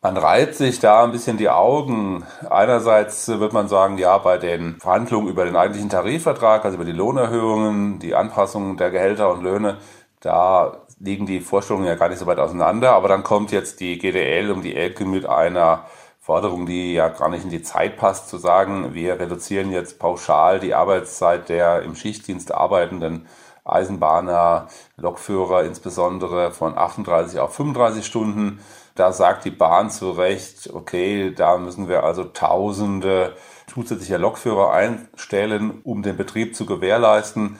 Man 0.00 0.16
reiht 0.16 0.54
sich 0.54 0.80
da 0.80 1.04
ein 1.04 1.12
bisschen 1.12 1.36
die 1.36 1.50
Augen. 1.50 2.24
Einerseits 2.48 3.28
wird 3.28 3.52
man 3.52 3.68
sagen, 3.68 3.98
ja, 3.98 4.16
bei 4.16 4.38
den 4.38 4.76
Verhandlungen 4.80 5.28
über 5.28 5.44
den 5.44 5.56
eigentlichen 5.56 5.90
Tarifvertrag, 5.90 6.64
also 6.64 6.76
über 6.76 6.84
die 6.84 6.92
Lohnerhöhungen, 6.92 7.98
die 7.98 8.14
Anpassung 8.14 8.76
der 8.78 8.90
Gehälter 8.90 9.30
und 9.30 9.42
Löhne, 9.42 9.78
da 10.20 10.78
liegen 11.00 11.26
die 11.26 11.40
Vorstellungen 11.40 11.86
ja 11.86 11.94
gar 11.94 12.08
nicht 12.08 12.18
so 12.18 12.26
weit 12.26 12.38
auseinander. 12.38 12.92
Aber 12.92 13.08
dann 13.08 13.22
kommt 13.22 13.52
jetzt 13.52 13.80
die 13.80 13.98
GDL 13.98 14.50
um 14.50 14.62
die 14.62 14.76
Ecke 14.76 15.04
mit 15.04 15.26
einer 15.26 15.84
Forderung, 16.20 16.66
die 16.66 16.92
ja 16.92 17.08
gar 17.08 17.30
nicht 17.30 17.44
in 17.44 17.50
die 17.50 17.62
Zeit 17.62 17.96
passt, 17.96 18.28
zu 18.28 18.36
sagen, 18.36 18.92
wir 18.92 19.18
reduzieren 19.18 19.72
jetzt 19.72 19.98
pauschal 19.98 20.60
die 20.60 20.74
Arbeitszeit 20.74 21.48
der 21.48 21.82
im 21.82 21.94
Schichtdienst 21.94 22.52
arbeitenden 22.52 23.26
Eisenbahner, 23.64 24.68
Lokführer 24.96 25.64
insbesondere 25.64 26.52
von 26.52 26.76
38 26.76 27.38
auf 27.40 27.54
35 27.54 28.04
Stunden. 28.04 28.60
Da 28.94 29.12
sagt 29.12 29.44
die 29.44 29.50
Bahn 29.50 29.90
zu 29.90 30.10
Recht, 30.10 30.70
okay, 30.72 31.32
da 31.34 31.56
müssen 31.56 31.88
wir 31.88 32.02
also 32.02 32.24
Tausende 32.24 33.34
zusätzlicher 33.66 34.18
Lokführer 34.18 34.72
einstellen, 34.72 35.80
um 35.84 36.02
den 36.02 36.16
Betrieb 36.16 36.56
zu 36.56 36.66
gewährleisten. 36.66 37.58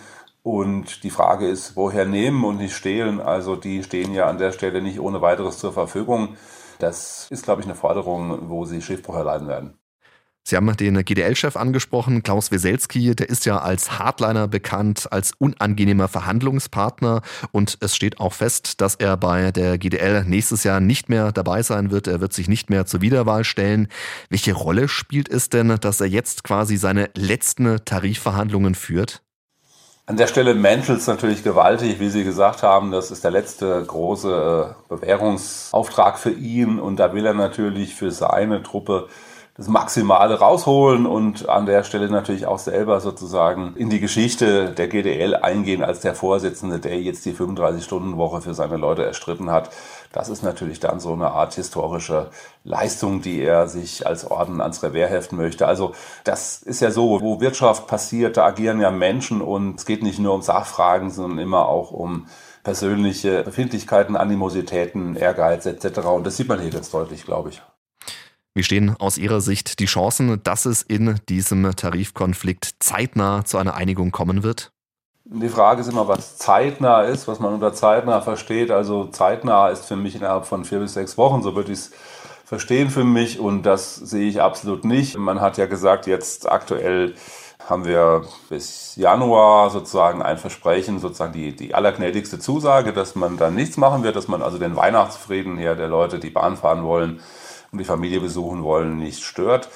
Und 0.48 1.04
die 1.04 1.10
Frage 1.10 1.46
ist, 1.46 1.76
woher 1.76 2.06
nehmen 2.06 2.42
und 2.42 2.56
nicht 2.56 2.74
stehlen? 2.74 3.20
Also 3.20 3.54
die 3.54 3.82
stehen 3.82 4.14
ja 4.14 4.30
an 4.30 4.38
der 4.38 4.50
Stelle 4.50 4.80
nicht 4.80 4.98
ohne 4.98 5.20
weiteres 5.20 5.58
zur 5.58 5.74
Verfügung. 5.74 6.36
Das 6.78 7.26
ist, 7.28 7.44
glaube 7.44 7.60
ich, 7.60 7.66
eine 7.66 7.74
Forderung, 7.74 8.48
wo 8.48 8.64
sie 8.64 8.80
Schiffbruch 8.80 9.16
erleiden 9.16 9.46
werden. 9.46 9.74
Sie 10.44 10.56
haben 10.56 10.74
den 10.74 11.04
GDL-Chef 11.04 11.54
angesprochen, 11.54 12.22
Klaus 12.22 12.50
Weselski, 12.50 13.14
der 13.14 13.28
ist 13.28 13.44
ja 13.44 13.58
als 13.58 13.98
Hardliner 13.98 14.48
bekannt, 14.48 15.12
als 15.12 15.32
unangenehmer 15.36 16.08
Verhandlungspartner 16.08 17.20
und 17.52 17.76
es 17.80 17.94
steht 17.94 18.18
auch 18.18 18.32
fest, 18.32 18.80
dass 18.80 18.94
er 18.94 19.18
bei 19.18 19.52
der 19.52 19.76
GDL 19.76 20.24
nächstes 20.24 20.64
Jahr 20.64 20.80
nicht 20.80 21.10
mehr 21.10 21.30
dabei 21.30 21.62
sein 21.62 21.90
wird, 21.90 22.06
er 22.06 22.22
wird 22.22 22.32
sich 22.32 22.48
nicht 22.48 22.70
mehr 22.70 22.86
zur 22.86 23.02
Wiederwahl 23.02 23.44
stellen. 23.44 23.88
Welche 24.30 24.54
Rolle 24.54 24.88
spielt 24.88 25.28
es 25.28 25.50
denn, 25.50 25.76
dass 25.78 26.00
er 26.00 26.06
jetzt 26.06 26.42
quasi 26.42 26.78
seine 26.78 27.10
letzten 27.14 27.84
Tarifverhandlungen 27.84 28.74
führt? 28.74 29.22
An 30.08 30.16
der 30.16 30.26
Stelle 30.26 30.54
menschelt 30.54 31.00
es 31.00 31.06
natürlich 31.06 31.44
gewaltig, 31.44 32.00
wie 32.00 32.08
Sie 32.08 32.24
gesagt 32.24 32.62
haben. 32.62 32.92
Das 32.92 33.10
ist 33.10 33.24
der 33.24 33.30
letzte 33.30 33.84
große 33.84 34.74
äh, 34.88 34.88
Bewährungsauftrag 34.88 36.18
für 36.18 36.30
ihn. 36.30 36.80
Und 36.80 36.96
da 36.96 37.12
will 37.12 37.26
er 37.26 37.34
natürlich 37.34 37.94
für 37.94 38.10
seine 38.10 38.62
Truppe 38.62 39.08
das 39.58 39.68
Maximale 39.68 40.38
rausholen 40.38 41.04
und 41.04 41.48
an 41.50 41.66
der 41.66 41.82
Stelle 41.82 42.08
natürlich 42.08 42.46
auch 42.46 42.60
selber 42.60 43.00
sozusagen 43.00 43.74
in 43.76 43.90
die 43.90 44.00
Geschichte 44.00 44.70
der 44.70 44.88
GDL 44.88 45.34
eingehen 45.34 45.82
als 45.82 46.00
der 46.00 46.14
Vorsitzende, 46.14 46.78
der 46.78 47.02
jetzt 47.02 47.26
die 47.26 47.34
35-Stunden-Woche 47.34 48.40
für 48.40 48.54
seine 48.54 48.76
Leute 48.76 49.04
erstritten 49.04 49.50
hat. 49.50 49.70
Das 50.12 50.28
ist 50.28 50.42
natürlich 50.42 50.80
dann 50.80 51.00
so 51.00 51.12
eine 51.12 51.30
Art 51.30 51.54
historische 51.54 52.30
Leistung, 52.64 53.20
die 53.22 53.42
er 53.42 53.68
sich 53.68 54.06
als 54.06 54.24
Orden 54.24 54.60
ans 54.60 54.82
Revers 54.82 55.10
heften 55.10 55.36
möchte. 55.36 55.66
Also 55.66 55.94
das 56.24 56.62
ist 56.62 56.80
ja 56.80 56.90
so, 56.90 57.20
wo 57.20 57.40
Wirtschaft 57.40 57.86
passiert, 57.86 58.36
da 58.36 58.46
agieren 58.46 58.80
ja 58.80 58.90
Menschen 58.90 59.42
und 59.42 59.78
es 59.78 59.86
geht 59.86 60.02
nicht 60.02 60.18
nur 60.18 60.34
um 60.34 60.42
Sachfragen, 60.42 61.10
sondern 61.10 61.38
immer 61.38 61.68
auch 61.68 61.90
um 61.90 62.26
persönliche 62.62 63.42
Befindlichkeiten, 63.42 64.16
Animositäten, 64.16 65.16
Ehrgeiz 65.16 65.66
etc. 65.66 65.98
Und 66.00 66.26
das 66.26 66.36
sieht 66.36 66.48
man 66.48 66.60
hier 66.60 66.70
ganz 66.70 66.90
deutlich, 66.90 67.24
glaube 67.24 67.50
ich. 67.50 67.62
Wie 68.54 68.64
stehen 68.64 68.96
aus 68.98 69.18
Ihrer 69.18 69.40
Sicht 69.40 69.78
die 69.78 69.86
Chancen, 69.86 70.42
dass 70.42 70.64
es 70.64 70.82
in 70.82 71.20
diesem 71.28 71.76
Tarifkonflikt 71.76 72.74
zeitnah 72.80 73.44
zu 73.44 73.56
einer 73.56 73.74
Einigung 73.74 74.10
kommen 74.10 74.42
wird? 74.42 74.72
Die 75.30 75.50
Frage 75.50 75.82
ist 75.82 75.88
immer, 75.88 76.08
was 76.08 76.38
zeitnah 76.38 77.02
ist, 77.02 77.28
was 77.28 77.38
man 77.38 77.52
unter 77.52 77.74
zeitnah 77.74 78.22
versteht. 78.22 78.70
Also 78.70 79.04
zeitnah 79.08 79.68
ist 79.68 79.84
für 79.84 79.96
mich 79.96 80.14
innerhalb 80.14 80.46
von 80.46 80.64
vier 80.64 80.78
bis 80.78 80.94
sechs 80.94 81.18
Wochen, 81.18 81.42
so 81.42 81.54
würde 81.54 81.70
ich 81.70 81.80
es 81.80 81.90
verstehen 82.46 82.88
für 82.88 83.04
mich 83.04 83.38
und 83.38 83.64
das 83.64 83.94
sehe 83.96 84.26
ich 84.26 84.40
absolut 84.40 84.86
nicht. 84.86 85.18
Man 85.18 85.42
hat 85.42 85.58
ja 85.58 85.66
gesagt, 85.66 86.06
jetzt 86.06 86.50
aktuell 86.50 87.14
haben 87.68 87.84
wir 87.84 88.22
bis 88.48 88.96
Januar 88.96 89.68
sozusagen 89.68 90.22
ein 90.22 90.38
Versprechen, 90.38 90.98
sozusagen 90.98 91.34
die, 91.34 91.54
die 91.54 91.74
allergnädigste 91.74 92.38
Zusage, 92.38 92.94
dass 92.94 93.14
man 93.14 93.36
dann 93.36 93.54
nichts 93.54 93.76
machen 93.76 94.02
wird, 94.04 94.16
dass 94.16 94.28
man 94.28 94.40
also 94.40 94.56
den 94.56 94.76
Weihnachtsfrieden 94.76 95.58
her 95.58 95.74
der 95.74 95.88
Leute, 95.88 96.20
die 96.20 96.30
Bahn 96.30 96.56
fahren 96.56 96.84
wollen, 96.84 97.20
und 97.70 97.78
die 97.78 97.84
Familie 97.84 98.20
besuchen 98.20 98.62
wollen, 98.62 98.96
nicht 98.98 99.22
stört. 99.22 99.68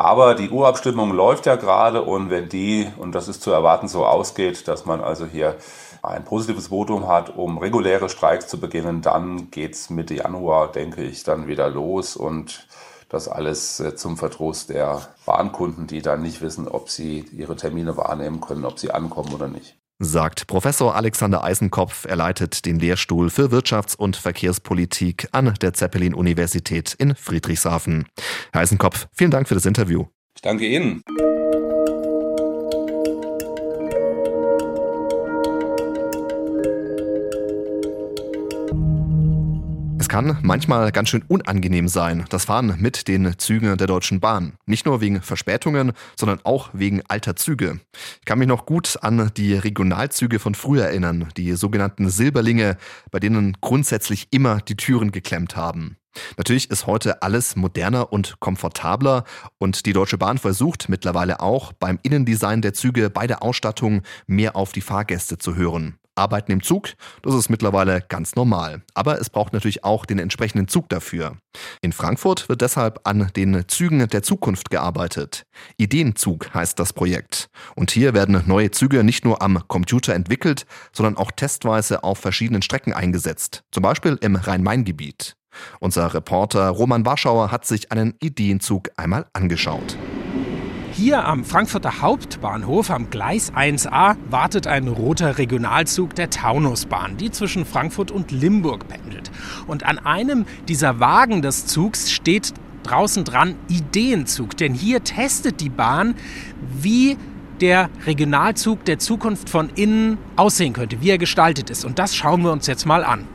Aber 0.00 0.34
die 0.34 0.48
Urabstimmung 0.48 1.12
läuft 1.12 1.44
ja 1.44 1.56
gerade 1.56 2.00
und 2.00 2.30
wenn 2.30 2.48
die, 2.48 2.90
und 2.96 3.14
das 3.14 3.28
ist 3.28 3.42
zu 3.42 3.50
erwarten, 3.50 3.86
so 3.86 4.06
ausgeht, 4.06 4.66
dass 4.66 4.86
man 4.86 5.02
also 5.02 5.26
hier 5.26 5.56
ein 6.02 6.24
positives 6.24 6.68
Votum 6.68 7.06
hat, 7.06 7.36
um 7.36 7.58
reguläre 7.58 8.08
Streiks 8.08 8.48
zu 8.48 8.58
beginnen, 8.58 9.02
dann 9.02 9.50
geht's 9.50 9.90
Mitte 9.90 10.14
Januar, 10.14 10.72
denke 10.72 11.02
ich, 11.02 11.22
dann 11.24 11.48
wieder 11.48 11.68
los 11.68 12.16
und 12.16 12.66
das 13.10 13.28
alles 13.28 13.78
äh, 13.80 13.94
zum 13.94 14.16
Verdruss 14.16 14.66
der 14.66 15.02
Bahnkunden, 15.26 15.86
die 15.86 16.00
dann 16.00 16.22
nicht 16.22 16.40
wissen, 16.40 16.66
ob 16.66 16.88
sie 16.88 17.26
ihre 17.36 17.56
Termine 17.56 17.98
wahrnehmen 17.98 18.40
können, 18.40 18.64
ob 18.64 18.78
sie 18.78 18.92
ankommen 18.92 19.34
oder 19.34 19.48
nicht. 19.48 19.79
Sagt 20.00 20.48
Professor 20.48 20.96
Alexander 20.96 21.44
Eisenkopf. 21.44 22.06
Er 22.06 22.16
leitet 22.16 22.66
den 22.66 22.80
Lehrstuhl 22.80 23.30
für 23.30 23.52
Wirtschafts- 23.52 23.96
und 23.96 24.16
Verkehrspolitik 24.16 25.28
an 25.30 25.54
der 25.62 25.74
Zeppelin-Universität 25.74 26.94
in 26.98 27.14
Friedrichshafen. 27.14 28.06
Herr 28.52 28.62
Eisenkopf, 28.62 29.06
vielen 29.12 29.30
Dank 29.30 29.46
für 29.46 29.54
das 29.54 29.66
Interview. 29.66 30.06
Ich 30.34 30.42
danke 30.42 30.66
Ihnen. 30.66 31.02
Kann 40.10 40.38
manchmal 40.42 40.90
ganz 40.90 41.08
schön 41.08 41.22
unangenehm 41.28 41.86
sein, 41.86 42.24
das 42.30 42.46
Fahren 42.46 42.74
mit 42.80 43.06
den 43.06 43.38
Zügen 43.38 43.76
der 43.76 43.86
Deutschen 43.86 44.18
Bahn. 44.18 44.54
Nicht 44.66 44.84
nur 44.84 45.00
wegen 45.00 45.22
Verspätungen, 45.22 45.92
sondern 46.16 46.40
auch 46.42 46.70
wegen 46.72 47.00
alter 47.06 47.36
Züge. 47.36 47.78
Ich 48.18 48.24
kann 48.24 48.40
mich 48.40 48.48
noch 48.48 48.66
gut 48.66 48.98
an 49.02 49.30
die 49.36 49.54
Regionalzüge 49.54 50.40
von 50.40 50.56
früher 50.56 50.86
erinnern, 50.86 51.28
die 51.36 51.52
sogenannten 51.52 52.10
Silberlinge, 52.10 52.76
bei 53.12 53.20
denen 53.20 53.56
grundsätzlich 53.60 54.26
immer 54.32 54.60
die 54.60 54.74
Türen 54.74 55.12
geklemmt 55.12 55.54
haben. 55.54 55.96
Natürlich 56.36 56.70
ist 56.70 56.88
heute 56.88 57.22
alles 57.22 57.54
moderner 57.54 58.12
und 58.12 58.40
komfortabler 58.40 59.22
und 59.58 59.86
die 59.86 59.92
Deutsche 59.92 60.18
Bahn 60.18 60.38
versucht 60.38 60.88
mittlerweile 60.88 61.38
auch 61.38 61.72
beim 61.72 62.00
Innendesign 62.02 62.62
der 62.62 62.74
Züge 62.74 63.10
bei 63.10 63.28
der 63.28 63.44
Ausstattung 63.44 64.02
mehr 64.26 64.56
auf 64.56 64.72
die 64.72 64.80
Fahrgäste 64.80 65.38
zu 65.38 65.54
hören. 65.54 65.99
Arbeiten 66.14 66.52
im 66.52 66.62
Zug, 66.62 66.90
das 67.22 67.34
ist 67.34 67.48
mittlerweile 67.48 68.00
ganz 68.00 68.34
normal. 68.34 68.82
Aber 68.94 69.20
es 69.20 69.30
braucht 69.30 69.52
natürlich 69.52 69.84
auch 69.84 70.06
den 70.06 70.18
entsprechenden 70.18 70.68
Zug 70.68 70.88
dafür. 70.88 71.36
In 71.82 71.92
Frankfurt 71.92 72.48
wird 72.48 72.60
deshalb 72.60 73.00
an 73.04 73.30
den 73.36 73.64
Zügen 73.68 74.06
der 74.08 74.22
Zukunft 74.22 74.70
gearbeitet. 74.70 75.44
Ideenzug 75.76 76.52
heißt 76.54 76.78
das 76.78 76.92
Projekt. 76.92 77.48
Und 77.74 77.90
hier 77.90 78.14
werden 78.14 78.42
neue 78.46 78.70
Züge 78.70 79.04
nicht 79.04 79.24
nur 79.24 79.42
am 79.42 79.66
Computer 79.68 80.14
entwickelt, 80.14 80.66
sondern 80.92 81.16
auch 81.16 81.30
testweise 81.30 82.04
auf 82.04 82.18
verschiedenen 82.18 82.62
Strecken 82.62 82.92
eingesetzt. 82.92 83.62
Zum 83.70 83.82
Beispiel 83.82 84.18
im 84.20 84.36
Rhein-Main-Gebiet. 84.36 85.36
Unser 85.80 86.14
Reporter 86.14 86.68
Roman 86.68 87.04
Warschauer 87.04 87.50
hat 87.50 87.64
sich 87.64 87.90
einen 87.90 88.14
Ideenzug 88.20 88.90
einmal 88.96 89.26
angeschaut. 89.32 89.96
Hier 90.92 91.24
am 91.24 91.44
Frankfurter 91.44 92.00
Hauptbahnhof 92.00 92.90
am 92.90 93.10
Gleis 93.10 93.52
1a 93.52 94.16
wartet 94.28 94.66
ein 94.66 94.88
roter 94.88 95.38
Regionalzug 95.38 96.14
der 96.16 96.30
Taunusbahn, 96.30 97.16
die 97.16 97.30
zwischen 97.30 97.64
Frankfurt 97.64 98.10
und 98.10 98.32
Limburg 98.32 98.88
pendelt. 98.88 99.30
Und 99.66 99.84
an 99.84 99.98
einem 99.98 100.46
dieser 100.68 100.98
Wagen 100.98 101.42
des 101.42 101.66
Zugs 101.66 102.10
steht 102.10 102.52
draußen 102.82 103.24
dran 103.24 103.54
Ideenzug, 103.68 104.56
denn 104.56 104.74
hier 104.74 105.04
testet 105.04 105.60
die 105.60 105.70
Bahn, 105.70 106.16
wie 106.80 107.16
der 107.60 107.88
Regionalzug 108.06 108.84
der 108.84 108.98
Zukunft 108.98 109.48
von 109.48 109.70
innen 109.76 110.18
aussehen 110.36 110.72
könnte, 110.72 111.00
wie 111.00 111.10
er 111.10 111.18
gestaltet 111.18 111.70
ist. 111.70 111.84
Und 111.84 111.98
das 111.98 112.16
schauen 112.16 112.42
wir 112.42 112.52
uns 112.52 112.66
jetzt 112.66 112.84
mal 112.84 113.04
an. 113.04 113.26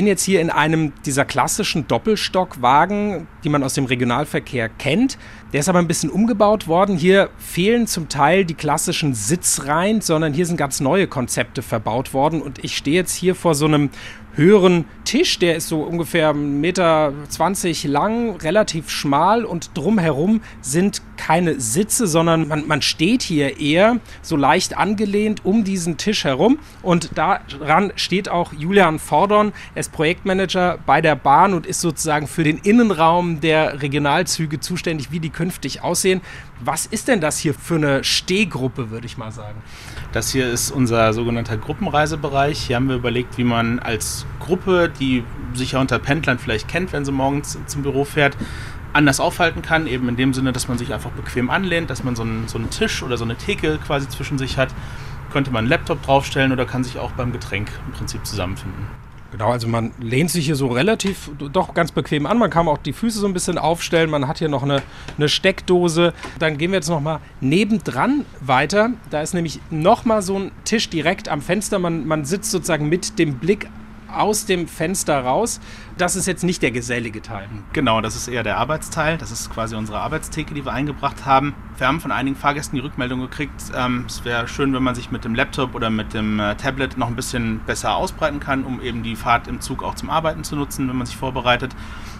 Bin 0.00 0.06
jetzt 0.06 0.24
hier 0.24 0.40
in 0.40 0.48
einem 0.48 0.94
dieser 1.04 1.26
klassischen 1.26 1.86
Doppelstockwagen, 1.86 3.26
die 3.44 3.50
man 3.50 3.62
aus 3.62 3.74
dem 3.74 3.84
Regionalverkehr 3.84 4.70
kennt. 4.70 5.18
Der 5.52 5.60
ist 5.60 5.68
aber 5.68 5.78
ein 5.78 5.88
bisschen 5.88 6.08
umgebaut 6.08 6.66
worden. 6.66 6.96
Hier 6.96 7.28
fehlen 7.36 7.86
zum 7.86 8.08
Teil 8.08 8.46
die 8.46 8.54
klassischen 8.54 9.12
Sitzreihen, 9.12 10.00
sondern 10.00 10.32
hier 10.32 10.46
sind 10.46 10.56
ganz 10.56 10.80
neue 10.80 11.06
Konzepte 11.06 11.60
verbaut 11.60 12.14
worden. 12.14 12.40
Und 12.40 12.64
ich 12.64 12.78
stehe 12.78 12.96
jetzt 12.96 13.14
hier 13.14 13.34
vor 13.34 13.54
so 13.54 13.66
einem 13.66 13.90
höheren 14.34 14.84
Tisch, 15.04 15.38
der 15.38 15.56
ist 15.56 15.68
so 15.68 15.82
ungefähr 15.82 16.32
1,20 16.32 16.34
Meter 16.34 17.12
lang, 17.88 18.36
relativ 18.36 18.88
schmal 18.88 19.44
und 19.44 19.76
drumherum 19.76 20.40
sind 20.60 21.02
keine 21.16 21.60
Sitze, 21.60 22.06
sondern 22.06 22.48
man, 22.48 22.66
man 22.66 22.80
steht 22.80 23.22
hier 23.22 23.60
eher 23.60 23.98
so 24.22 24.36
leicht 24.36 24.76
angelehnt 24.76 25.44
um 25.44 25.64
diesen 25.64 25.96
Tisch 25.96 26.24
herum 26.24 26.58
und 26.82 27.10
daran 27.18 27.92
steht 27.96 28.28
auch 28.28 28.52
Julian 28.52 28.98
Vordorn, 28.98 29.52
er 29.74 29.80
ist 29.80 29.92
Projektmanager 29.92 30.78
bei 30.86 31.00
der 31.00 31.16
Bahn 31.16 31.52
und 31.52 31.66
ist 31.66 31.80
sozusagen 31.80 32.26
für 32.26 32.44
den 32.44 32.58
Innenraum 32.58 33.40
der 33.40 33.82
Regionalzüge 33.82 34.60
zuständig, 34.60 35.10
wie 35.10 35.20
die 35.20 35.30
künftig 35.30 35.82
aussehen. 35.82 36.20
Was 36.60 36.86
ist 36.86 37.08
denn 37.08 37.20
das 37.20 37.38
hier 37.38 37.54
für 37.54 37.76
eine 37.76 38.04
Stehgruppe, 38.04 38.90
würde 38.90 39.06
ich 39.06 39.16
mal 39.16 39.32
sagen? 39.32 39.62
Das 40.12 40.30
hier 40.30 40.50
ist 40.50 40.70
unser 40.70 41.12
sogenannter 41.12 41.56
Gruppenreisebereich. 41.56 42.58
Hier 42.60 42.76
haben 42.76 42.88
wir 42.88 42.96
überlegt, 42.96 43.38
wie 43.38 43.44
man 43.44 43.78
als 43.78 44.26
Gruppe, 44.38 44.90
die 45.00 45.24
sich 45.54 45.72
ja 45.72 45.80
unter 45.80 45.98
Pendlern 45.98 46.38
vielleicht 46.38 46.68
kennt, 46.68 46.92
wenn 46.92 47.04
sie 47.04 47.12
morgens 47.12 47.58
zum 47.66 47.82
Büro 47.82 48.04
fährt, 48.04 48.36
anders 48.92 49.20
aufhalten 49.20 49.62
kann. 49.62 49.86
Eben 49.86 50.08
in 50.08 50.16
dem 50.16 50.34
Sinne, 50.34 50.52
dass 50.52 50.68
man 50.68 50.78
sich 50.78 50.92
einfach 50.92 51.10
bequem 51.10 51.50
anlehnt, 51.50 51.90
dass 51.90 52.04
man 52.04 52.16
so 52.16 52.22
einen, 52.22 52.48
so 52.48 52.58
einen 52.58 52.70
Tisch 52.70 53.02
oder 53.02 53.16
so 53.16 53.24
eine 53.24 53.36
Theke 53.36 53.78
quasi 53.78 54.08
zwischen 54.08 54.38
sich 54.38 54.58
hat. 54.58 54.68
Könnte 55.32 55.50
man 55.50 55.60
einen 55.60 55.68
Laptop 55.68 56.02
draufstellen 56.02 56.52
oder 56.52 56.66
kann 56.66 56.82
sich 56.82 56.98
auch 56.98 57.12
beim 57.12 57.32
Getränk 57.32 57.70
im 57.86 57.92
Prinzip 57.92 58.26
zusammenfinden. 58.26 58.86
Genau, 59.32 59.52
also 59.52 59.68
man 59.68 59.92
lehnt 60.00 60.30
sich 60.30 60.46
hier 60.46 60.56
so 60.56 60.66
relativ 60.66 61.30
doch 61.52 61.72
ganz 61.72 61.92
bequem 61.92 62.26
an. 62.26 62.38
Man 62.38 62.50
kann 62.50 62.66
auch 62.66 62.78
die 62.78 62.92
Füße 62.92 63.20
so 63.20 63.28
ein 63.28 63.32
bisschen 63.32 63.58
aufstellen. 63.58 64.10
Man 64.10 64.26
hat 64.26 64.38
hier 64.38 64.48
noch 64.48 64.64
eine, 64.64 64.82
eine 65.16 65.28
Steckdose. 65.28 66.12
Dann 66.40 66.58
gehen 66.58 66.72
wir 66.72 66.78
jetzt 66.78 66.88
nochmal 66.88 67.20
nebendran 67.40 68.24
weiter. 68.40 68.90
Da 69.10 69.20
ist 69.20 69.32
nämlich 69.32 69.60
nochmal 69.70 70.22
so 70.22 70.36
ein 70.36 70.50
Tisch 70.64 70.90
direkt 70.90 71.28
am 71.28 71.42
Fenster. 71.42 71.78
Man, 71.78 72.08
man 72.08 72.24
sitzt 72.24 72.50
sozusagen 72.50 72.88
mit 72.88 73.20
dem 73.20 73.38
Blick 73.38 73.68
aus 74.16 74.46
dem 74.46 74.68
Fenster 74.68 75.20
raus. 75.20 75.60
Das 76.00 76.16
ist 76.16 76.24
jetzt 76.24 76.44
nicht 76.44 76.62
der 76.62 76.70
gesellige 76.70 77.20
Teil. 77.20 77.46
Genau, 77.74 78.00
das 78.00 78.16
ist 78.16 78.26
eher 78.26 78.42
der 78.42 78.56
Arbeitsteil. 78.56 79.18
Das 79.18 79.30
ist 79.30 79.52
quasi 79.52 79.76
unsere 79.76 80.00
Arbeitstheke, 80.00 80.54
die 80.54 80.64
wir 80.64 80.72
eingebracht 80.72 81.26
haben. 81.26 81.54
Wir 81.76 81.88
haben 81.88 82.00
von 82.00 82.10
einigen 82.10 82.36
Fahrgästen 82.36 82.76
die 82.76 82.82
Rückmeldung 82.82 83.20
gekriegt, 83.20 83.72
ähm, 83.74 84.04
es 84.06 84.24
wäre 84.24 84.48
schön, 84.48 84.72
wenn 84.72 84.82
man 84.82 84.94
sich 84.94 85.10
mit 85.10 85.24
dem 85.24 85.34
Laptop 85.34 85.74
oder 85.74 85.90
mit 85.90 86.14
dem 86.14 86.40
äh, 86.40 86.54
Tablet 86.54 86.96
noch 86.96 87.08
ein 87.08 87.16
bisschen 87.16 87.60
besser 87.60 87.96
ausbreiten 87.96 88.40
kann, 88.40 88.64
um 88.64 88.80
eben 88.80 89.02
die 89.02 89.14
Fahrt 89.14 89.46
im 89.46 89.60
Zug 89.60 89.82
auch 89.82 89.94
zum 89.94 90.08
Arbeiten 90.08 90.42
zu 90.42 90.56
nutzen, 90.56 90.88
wenn 90.88 90.96
man 90.96 91.06
sich 91.06 91.16
vorbereitet. 91.16 91.74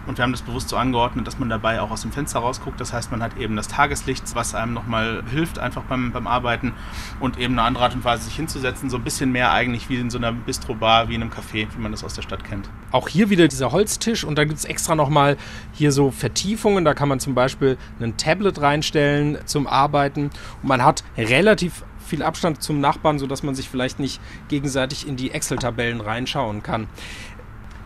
Und 0.07 0.19
wir 0.19 0.23
haben 0.23 0.33
das 0.33 0.43
bewusst 0.43 0.71
so 0.71 0.77
angeordnet, 0.77 1.27
dass 1.27 1.39
man 1.39 1.49
dabei 1.49 1.81
auch 1.81 1.91
aus 1.91 2.03
dem 2.03 2.11
Fenster 2.11 2.41
rausguckt. 2.41 2.81
Das 2.81 2.93
heißt, 2.93 3.11
man 3.11 3.23
hat 3.23 3.37
eben 3.37 3.55
das 3.55 3.69
Tageslicht, 3.69 4.35
was 4.35 4.55
einem 4.55 4.73
nochmal 4.73 5.23
hilft, 5.31 5.59
einfach 5.59 5.83
beim, 5.83 6.11
beim 6.11 6.27
Arbeiten 6.27 6.73
und 7.21 7.39
eben 7.39 7.55
eine 7.55 7.63
andere 7.63 7.85
Art 7.85 7.95
und 7.95 8.03
Weise, 8.03 8.25
sich 8.25 8.35
hinzusetzen. 8.35 8.89
So 8.89 8.97
ein 8.97 9.05
bisschen 9.05 9.31
mehr 9.31 9.53
eigentlich 9.53 9.89
wie 9.89 9.97
in 9.97 10.11
so 10.11 10.19
einer 10.19 10.33
Bistrobar, 10.33 11.09
wie 11.09 11.15
in 11.15 11.23
einem 11.23 11.31
Café, 11.31 11.69
wie 11.75 11.81
man 11.81 11.93
das 11.93 12.03
aus 12.03 12.15
der 12.15 12.23
Stadt 12.23 12.45
kennt. 12.45 12.71
Auch 12.93 13.09
hier 13.09 13.29
wieder 13.31 13.47
Holztisch 13.73 14.25
und 14.25 14.37
dann 14.37 14.49
gibt 14.49 14.59
es 14.59 14.65
extra 14.65 14.95
nochmal 14.95 15.37
hier 15.73 15.93
so 15.93 16.11
Vertiefungen. 16.11 16.85
Da 16.85 16.95
kann 16.95 17.09
man 17.09 17.21
zum 17.21 17.35
Beispiel 17.35 17.77
ein 18.01 18.17
Tablet 18.17 18.61
reinstellen 18.61 19.39
zum 19.47 19.67
Arbeiten 19.67 20.31
und 20.63 20.69
man 20.69 20.85
hat 20.85 21.05
relativ 21.17 21.85
viel 22.11 22.23
Abstand 22.23 22.63
zum 22.63 22.81
Nachbarn, 22.81 23.19
sodass 23.19 23.43
man 23.43 23.55
sich 23.55 23.69
vielleicht 23.69 24.01
nicht 24.01 24.21
gegenseitig 24.49 25.07
in 25.07 25.17
die 25.17 25.31
Excel-Tabellen 25.31 26.01
reinschauen 26.01 26.63
kann. 26.63 26.89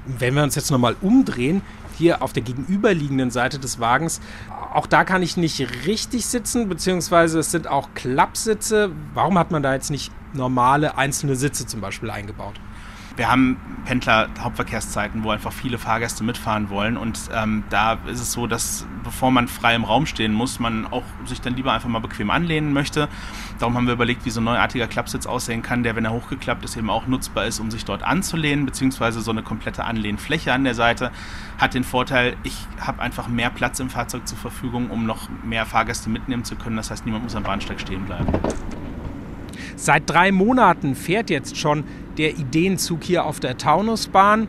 Wenn 0.06 0.34
wir 0.34 0.42
uns 0.42 0.54
jetzt 0.54 0.70
nochmal 0.70 0.96
umdrehen, 1.00 1.62
hier 1.96 2.22
auf 2.22 2.32
der 2.32 2.42
gegenüberliegenden 2.42 3.30
Seite 3.30 3.58
des 3.58 3.78
Wagens, 3.80 4.20
auch 4.72 4.86
da 4.86 5.04
kann 5.04 5.22
ich 5.22 5.36
nicht 5.36 5.86
richtig 5.86 6.26
sitzen, 6.26 6.68
beziehungsweise 6.68 7.38
es 7.38 7.50
sind 7.50 7.68
auch 7.68 7.90
Klappsitze. 7.94 8.90
Warum 9.14 9.38
hat 9.38 9.50
man 9.50 9.62
da 9.62 9.74
jetzt 9.74 9.90
nicht 9.90 10.12
normale 10.32 10.98
einzelne 10.98 11.36
Sitze 11.36 11.66
zum 11.66 11.80
Beispiel 11.80 12.10
eingebaut? 12.10 12.54
Wir 13.16 13.30
haben 13.30 13.56
Pendler-Hauptverkehrszeiten, 13.84 15.22
wo 15.22 15.30
einfach 15.30 15.52
viele 15.52 15.78
Fahrgäste 15.78 16.24
mitfahren 16.24 16.68
wollen. 16.70 16.96
Und 16.96 17.18
ähm, 17.32 17.62
da 17.70 17.98
ist 18.06 18.20
es 18.20 18.32
so, 18.32 18.46
dass 18.46 18.86
bevor 19.04 19.30
man 19.30 19.46
frei 19.46 19.74
im 19.74 19.84
Raum 19.84 20.06
stehen 20.06 20.32
muss, 20.32 20.58
man 20.58 20.86
auch 20.86 21.04
sich 21.26 21.40
dann 21.40 21.54
lieber 21.54 21.72
einfach 21.72 21.88
mal 21.88 22.00
bequem 22.00 22.30
anlehnen 22.30 22.72
möchte. 22.72 23.08
Darum 23.58 23.76
haben 23.76 23.86
wir 23.86 23.94
überlegt, 23.94 24.24
wie 24.24 24.30
so 24.30 24.40
ein 24.40 24.44
neuartiger 24.44 24.88
Klappsitz 24.88 25.26
aussehen 25.26 25.62
kann, 25.62 25.82
der, 25.84 25.94
wenn 25.94 26.04
er 26.04 26.12
hochgeklappt 26.12 26.64
ist, 26.64 26.76
eben 26.76 26.90
auch 26.90 27.06
nutzbar 27.06 27.46
ist, 27.46 27.60
um 27.60 27.70
sich 27.70 27.84
dort 27.84 28.02
anzulehnen, 28.02 28.66
beziehungsweise 28.66 29.20
so 29.20 29.30
eine 29.30 29.42
komplette 29.42 29.84
Anlehnfläche 29.84 30.52
an 30.52 30.64
der 30.64 30.74
Seite. 30.74 31.12
Hat 31.58 31.74
den 31.74 31.84
Vorteil, 31.84 32.36
ich 32.42 32.56
habe 32.80 33.00
einfach 33.00 33.28
mehr 33.28 33.50
Platz 33.50 33.78
im 33.78 33.90
Fahrzeug 33.90 34.26
zur 34.26 34.38
Verfügung, 34.38 34.90
um 34.90 35.06
noch 35.06 35.28
mehr 35.44 35.66
Fahrgäste 35.66 36.10
mitnehmen 36.10 36.44
zu 36.44 36.56
können. 36.56 36.76
Das 36.76 36.90
heißt, 36.90 37.04
niemand 37.04 37.24
muss 37.24 37.36
am 37.36 37.44
Bahnsteig 37.44 37.80
stehen 37.80 38.06
bleiben. 38.06 38.26
Seit 39.76 40.08
drei 40.08 40.32
Monaten 40.32 40.94
fährt 40.94 41.30
jetzt 41.30 41.56
schon 41.56 41.84
der 42.18 42.38
Ideenzug 42.38 43.04
hier 43.04 43.24
auf 43.24 43.40
der 43.40 43.56
Taunusbahn. 43.58 44.48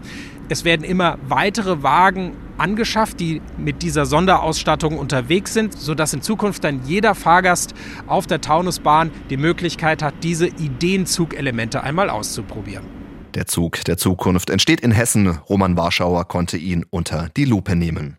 Es 0.49 0.63
werden 0.63 0.83
immer 0.83 1.17
weitere 1.27 1.81
Wagen 1.83 2.33
angeschafft, 2.57 3.19
die 3.19 3.41
mit 3.57 3.81
dieser 3.81 4.05
Sonderausstattung 4.05 4.97
unterwegs 4.97 5.53
sind, 5.53 5.73
sodass 5.77 6.13
in 6.13 6.21
Zukunft 6.21 6.63
dann 6.63 6.81
jeder 6.85 7.15
Fahrgast 7.15 7.73
auf 8.07 8.27
der 8.27 8.41
Taunusbahn 8.41 9.11
die 9.29 9.37
Möglichkeit 9.37 10.01
hat, 10.01 10.13
diese 10.23 10.47
Ideenzugelemente 10.47 11.83
einmal 11.83 12.09
auszuprobieren. 12.09 12.85
Der 13.33 13.47
Zug 13.47 13.83
der 13.83 13.97
Zukunft 13.97 14.49
entsteht 14.49 14.79
in 14.79 14.91
Hessen. 14.91 15.27
Roman 15.49 15.75
Warschauer 15.75 16.25
konnte 16.25 16.57
ihn 16.57 16.85
unter 16.89 17.29
die 17.35 17.45
Lupe 17.45 17.75
nehmen. 17.75 18.17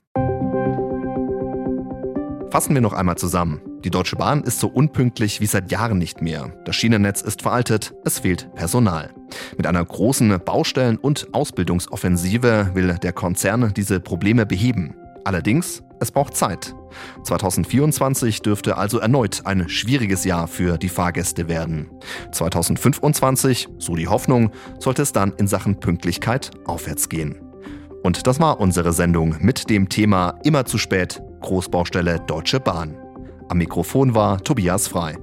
Fassen 2.50 2.74
wir 2.74 2.82
noch 2.82 2.92
einmal 2.92 3.16
zusammen. 3.16 3.60
Die 3.84 3.90
Deutsche 3.90 4.16
Bahn 4.16 4.42
ist 4.42 4.58
so 4.58 4.68
unpünktlich 4.68 5.40
wie 5.40 5.46
seit 5.46 5.70
Jahren 5.70 5.98
nicht 5.98 6.20
mehr. 6.20 6.50
Das 6.64 6.76
Schienennetz 6.76 7.22
ist 7.22 7.42
veraltet, 7.42 7.94
es 8.04 8.18
fehlt 8.18 8.52
Personal. 8.54 9.10
Mit 9.56 9.66
einer 9.66 9.84
großen 9.84 10.40
Baustellen- 10.44 10.98
und 10.98 11.28
Ausbildungsoffensive 11.32 12.70
will 12.74 12.94
der 13.02 13.12
Konzern 13.12 13.72
diese 13.74 14.00
Probleme 14.00 14.46
beheben. 14.46 14.96
Allerdings 15.24 15.82
es 15.98 16.10
braucht 16.10 16.36
Zeit. 16.36 16.74
2024 17.24 18.42
dürfte 18.42 18.76
also 18.76 18.98
erneut 18.98 19.42
ein 19.44 19.68
schwieriges 19.68 20.24
Jahr 20.24 20.46
für 20.46 20.78
die 20.78 20.88
Fahrgäste 20.88 21.48
werden. 21.48 21.88
2025, 22.32 23.68
so 23.78 23.96
die 23.96 24.08
Hoffnung, 24.08 24.50
sollte 24.78 25.02
es 25.02 25.12
dann 25.12 25.32
in 25.38 25.46
Sachen 25.46 25.80
Pünktlichkeit 25.80 26.50
aufwärts 26.66 27.08
gehen. 27.08 27.40
Und 28.02 28.26
das 28.26 28.40
war 28.40 28.60
unsere 28.60 28.92
Sendung 28.92 29.36
mit 29.40 29.70
dem 29.70 29.88
Thema 29.88 30.38
Immer 30.44 30.64
zu 30.64 30.78
spät, 30.78 31.22
Großbaustelle 31.40 32.20
Deutsche 32.26 32.60
Bahn. 32.60 33.05
Am 33.48 33.58
Mikrofon 33.58 34.14
war 34.14 34.42
Tobias 34.42 34.88
Frei. 34.88 35.16